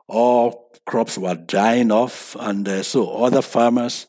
all 0.07 0.71
crops 0.87 1.17
were 1.17 1.35
dying 1.37 1.91
off. 1.91 2.37
And 2.39 2.69
uh, 2.69 2.83
so 2.83 3.25
other 3.25 3.41
farmers 3.43 4.07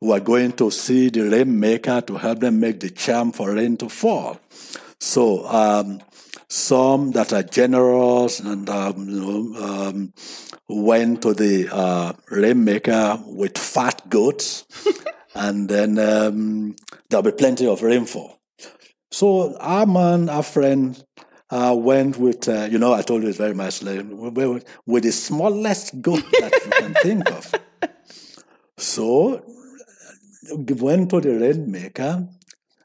were 0.00 0.20
going 0.20 0.52
to 0.52 0.70
see 0.70 1.08
the 1.08 1.28
rainmaker 1.28 2.00
to 2.02 2.16
help 2.16 2.40
them 2.40 2.60
make 2.60 2.80
the 2.80 2.90
charm 2.90 3.32
for 3.32 3.54
rain 3.54 3.76
to 3.76 3.88
fall. 3.88 4.40
So 5.00 5.46
um, 5.46 6.00
some 6.48 7.12
that 7.12 7.32
are 7.32 7.42
generous 7.42 8.40
and 8.40 8.68
um, 8.68 9.08
you 9.08 9.20
know, 9.20 9.64
um, 9.64 10.12
went 10.68 11.22
to 11.22 11.34
the 11.34 11.68
uh, 11.72 12.12
rainmaker 12.30 13.18
with 13.26 13.58
fat 13.58 14.08
goats, 14.08 14.66
and 15.34 15.68
then 15.68 15.98
um, 15.98 16.76
there'll 17.08 17.22
be 17.22 17.32
plenty 17.32 17.66
of 17.66 17.82
rainfall. 17.82 18.40
So 19.10 19.56
our 19.58 19.86
man, 19.86 20.28
our 20.28 20.42
friend, 20.42 21.02
I 21.50 21.72
went 21.72 22.18
with, 22.18 22.48
uh, 22.48 22.68
you 22.70 22.78
know, 22.78 22.92
I 22.92 23.02
told 23.02 23.22
you 23.22 23.28
it's 23.28 23.38
very 23.38 23.54
much 23.54 23.82
like, 23.82 24.04
with 24.86 25.02
the 25.02 25.12
smallest 25.12 26.02
goat 26.02 26.24
that 26.40 26.52
you 26.64 26.70
can 26.70 26.94
think 26.94 27.30
of. 27.30 27.54
So, 28.78 29.42
went 30.52 31.10
to 31.10 31.20
the 31.20 31.38
rainmaker, 31.38 32.28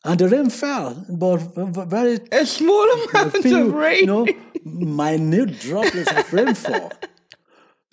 and 0.03 0.19
the 0.19 0.27
rain 0.27 0.49
fell, 0.49 1.05
but 1.09 1.37
very 1.87 2.19
a 2.31 2.45
small 2.45 2.87
amount 3.09 3.37
few, 3.37 3.67
of 3.67 3.73
rain. 3.73 3.99
You 4.01 4.05
know, 4.05 4.27
minute 4.65 5.59
droplets 5.59 6.11
of 6.11 6.33
rainfall. 6.33 6.91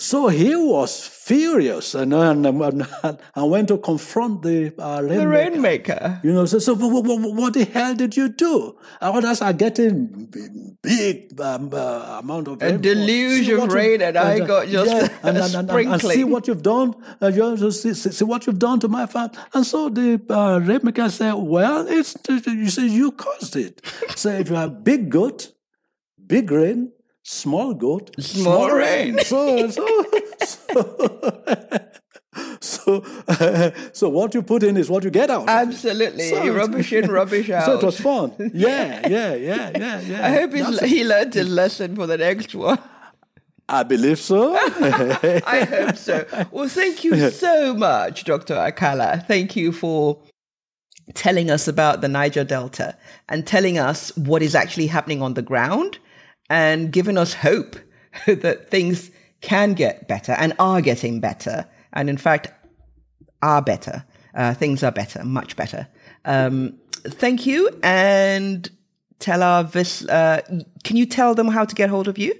So 0.01 0.29
he 0.29 0.57
was 0.57 1.07
furious 1.07 1.95
and, 1.95 2.15
and, 2.15 2.47
and, 2.47 2.87
and 3.35 3.51
went 3.51 3.69
to 3.69 3.77
confront 3.77 4.41
the 4.41 4.73
uh, 4.83 5.03
rainmaker. 5.03 5.21
The 5.21 5.29
rainmaker. 5.29 6.21
You 6.25 6.33
know, 6.33 6.47
so, 6.47 6.59
so 6.59 6.73
what, 6.73 7.05
what, 7.05 7.35
what, 7.35 7.53
the 7.53 7.67
hell 7.67 7.95
did 7.95 8.17
you 8.17 8.31
do? 8.31 8.79
Others 9.03 9.43
are 9.43 9.53
getting 9.53 10.27
big 10.83 11.39
um, 11.39 11.69
uh, 11.75 12.19
amount 12.19 12.49
of 12.49 12.63
A 12.63 12.79
deluge 12.79 13.47
of 13.51 13.71
rain 13.71 14.01
and 14.01 14.17
I 14.17 14.39
got 14.39 14.69
just 14.69 14.91
yeah, 14.91 15.09
and, 15.23 15.37
and, 15.37 15.71
and, 15.71 16.01
see 16.01 16.25
what 16.25 16.49
you've 16.49 16.63
done. 16.63 16.95
Uh, 17.21 17.27
you 17.27 17.71
see, 17.71 17.93
see, 17.93 18.25
what 18.25 18.47
you've 18.47 18.59
done 18.59 18.81
to 18.81 18.89
my 18.89 19.05
farm. 19.05 19.33
And 19.53 19.67
so 19.67 19.91
the 19.91 20.19
uh, 20.31 20.61
rainmaker 20.61 21.11
said, 21.11 21.35
well, 21.35 21.87
it's 21.87 22.17
you 22.27 22.71
say 22.71 22.87
you 22.87 23.13
caused 23.13 23.55
it. 23.55 23.83
so 24.17 24.31
if 24.31 24.49
you 24.49 24.57
have 24.57 24.83
big 24.83 25.11
goat, 25.11 25.53
big 26.27 26.51
rain, 26.51 26.93
small 27.31 27.75
goat, 27.75 28.11
small, 28.19 28.43
small 28.43 28.71
rain. 28.73 29.19
So, 29.25 29.71
so, 29.71 29.87
so, 30.45 31.43
so, 32.61 33.05
uh, 33.29 33.71
so, 33.93 34.09
what 34.09 34.35
you 34.35 34.43
put 34.43 34.63
in 34.63 34.77
is 34.77 34.91
what 34.91 35.05
you 35.05 35.11
get 35.11 35.31
out. 35.31 35.49
Absolutely, 35.49 36.31
so, 36.31 36.53
rubbish 36.53 36.93
in, 36.93 37.11
rubbish 37.11 37.51
out. 37.51 37.65
So 37.65 37.79
it 37.79 37.85
was 37.85 38.01
fun. 38.01 38.33
Yeah, 38.53 39.09
yeah, 39.09 39.35
yeah, 39.35 39.71
yeah, 39.75 40.01
yeah. 40.01 40.27
I 40.27 40.31
hope 40.33 40.53
he 40.85 41.05
learned 41.05 41.35
his 41.35 41.49
lesson 41.49 41.95
for 41.97 42.07
the 42.07 42.19
next 42.19 42.55
one. 42.55 42.79
I 43.69 43.85
believe 43.85 44.19
so. 44.19 44.57
I 44.57 45.65
hope 45.71 45.97
so. 45.97 46.27
Well, 46.51 46.69
thank 46.69 47.05
you 47.05 47.31
so 47.31 47.73
much, 47.75 48.25
Dr. 48.25 48.55
Akala. 48.55 49.25
Thank 49.29 49.55
you 49.55 49.71
for 49.71 50.19
telling 51.15 51.53
us 51.53 51.69
about 51.69 52.01
the 52.01 52.09
Niger 52.09 52.43
Delta 52.43 52.97
and 53.29 53.47
telling 53.47 53.79
us 53.79 54.17
what 54.17 54.43
is 54.43 54.57
actually 54.57 54.89
happening 54.89 55.23
on 55.23 55.35
the 55.35 55.43
ground 55.43 55.99
and 56.51 56.93
given 56.93 57.17
us 57.17 57.33
hope 57.33 57.77
that 58.27 58.69
things 58.69 59.11
can 59.41 59.73
get 59.73 60.07
better 60.09 60.33
and 60.33 60.53
are 60.59 60.83
getting 60.83 61.21
better. 61.21 61.67
And 61.93 62.11
in 62.11 62.19
fact, 62.19 62.49
are 63.41 63.63
better. 63.63 64.05
Uh, 64.35 64.53
things 64.53 64.83
are 64.83 64.93
better, 64.93 65.25
much 65.25 65.57
better. 65.57 65.89
Um, 66.25 66.79
thank 67.05 67.47
you. 67.47 67.71
And 67.83 68.69
tell 69.19 69.43
our 69.43 69.65
vis- 69.65 70.07
uh, 70.09 70.43
can 70.85 70.97
you 70.97 71.07
tell 71.07 71.35
them 71.35 71.49
how 71.49 71.65
to 71.65 71.75
get 71.75 71.89
hold 71.89 72.09
of 72.09 72.19
you? 72.19 72.35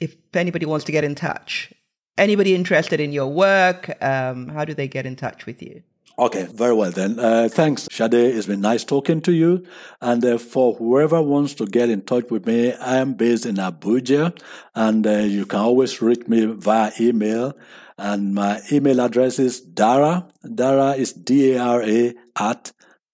If 0.00 0.16
anybody 0.34 0.66
wants 0.66 0.84
to 0.86 0.92
get 0.92 1.04
in 1.04 1.14
touch, 1.14 1.72
anybody 2.18 2.54
interested 2.54 3.00
in 3.00 3.12
your 3.12 3.28
work, 3.28 3.90
um, 4.02 4.48
how 4.48 4.64
do 4.64 4.74
they 4.74 4.88
get 4.88 5.06
in 5.06 5.16
touch 5.16 5.46
with 5.46 5.62
you? 5.62 5.82
Okay, 6.16 6.46
very 6.52 6.74
well 6.74 6.92
then. 6.92 7.18
Uh, 7.18 7.48
thanks, 7.50 7.88
Shade. 7.90 8.14
It's 8.14 8.46
been 8.46 8.60
nice 8.60 8.84
talking 8.84 9.20
to 9.22 9.32
you. 9.32 9.66
And 10.00 10.24
uh, 10.24 10.38
for 10.38 10.74
whoever 10.74 11.20
wants 11.20 11.54
to 11.54 11.66
get 11.66 11.90
in 11.90 12.02
touch 12.02 12.30
with 12.30 12.46
me, 12.46 12.72
I 12.72 12.98
am 12.98 13.14
based 13.14 13.46
in 13.46 13.56
Abuja, 13.56 14.38
and 14.76 15.04
uh, 15.04 15.10
you 15.10 15.44
can 15.44 15.58
always 15.58 16.00
reach 16.00 16.28
me 16.28 16.44
via 16.46 16.92
email. 17.00 17.54
And 17.98 18.32
my 18.32 18.60
email 18.70 19.00
address 19.00 19.40
is 19.40 19.60
Dara. 19.60 20.28
Dara 20.54 20.92
is 20.92 21.12
D-A-R-A 21.12 22.14
at 22.38 22.70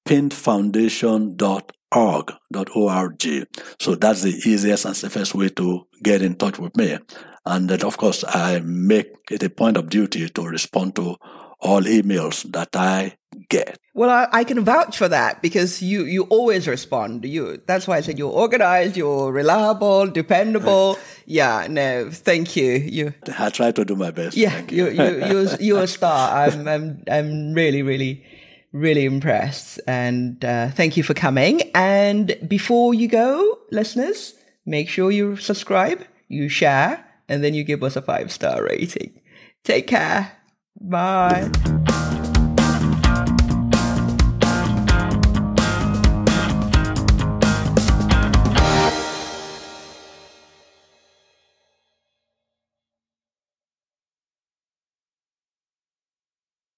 pindfoundation.org. 0.06 2.32
O-R-G. 2.76 3.44
So 3.78 3.94
that's 3.94 4.22
the 4.22 4.34
easiest 4.44 4.84
and 4.84 4.96
safest 4.96 5.34
way 5.34 5.48
to 5.50 5.86
get 6.02 6.22
in 6.22 6.36
touch 6.36 6.58
with 6.58 6.76
me. 6.76 6.98
And 7.46 7.70
of 7.70 7.96
course, 7.96 8.24
I 8.28 8.60
make 8.60 9.14
it 9.30 9.42
a 9.42 9.50
point 9.50 9.76
of 9.76 9.88
duty 9.88 10.28
to 10.28 10.46
respond 10.46 10.96
to 10.96 11.16
all 11.60 11.82
emails 11.82 12.50
that 12.52 12.74
I 12.74 13.16
get. 13.48 13.78
Well, 13.94 14.10
I, 14.10 14.28
I, 14.32 14.44
can 14.44 14.64
vouch 14.64 14.96
for 14.96 15.08
that 15.08 15.42
because 15.42 15.82
you, 15.82 16.04
you 16.04 16.22
always 16.24 16.66
respond. 16.66 17.24
You 17.24 17.60
that's 17.66 17.86
why 17.86 17.98
I 17.98 18.00
said 18.00 18.18
you're 18.18 18.32
organized, 18.32 18.96
you're 18.96 19.32
reliable, 19.32 20.06
dependable. 20.06 20.98
yeah, 21.26 21.66
no, 21.68 22.10
thank 22.10 22.56
you. 22.56 22.72
You 22.72 23.14
I 23.38 23.50
try 23.50 23.72
to 23.72 23.84
do 23.84 23.96
my 23.96 24.10
best. 24.10 24.36
Yeah, 24.36 24.62
you. 24.68 24.90
you, 24.90 25.04
you 25.04 25.26
you're, 25.26 25.54
you're 25.60 25.82
a 25.82 25.86
star. 25.86 26.46
I'm 26.46 26.66
I'm 26.66 27.04
I'm 27.10 27.52
really 27.52 27.82
really 27.82 28.24
really 28.72 29.04
impressed, 29.04 29.80
and 29.86 30.42
uh, 30.44 30.70
thank 30.70 30.96
you 30.96 31.02
for 31.02 31.14
coming. 31.14 31.62
And 31.74 32.36
before 32.46 32.94
you 32.94 33.08
go, 33.08 33.58
listeners, 33.70 34.34
make 34.64 34.88
sure 34.88 35.10
you 35.10 35.36
subscribe, 35.36 36.04
you 36.28 36.48
share, 36.48 37.04
and 37.28 37.42
then 37.42 37.54
you 37.54 37.64
give 37.64 37.82
us 37.82 37.96
a 37.96 38.02
five 38.02 38.30
star 38.30 38.62
rating. 38.62 39.20
Take 39.64 39.88
care. 39.88 40.39
Bye. 40.78 41.50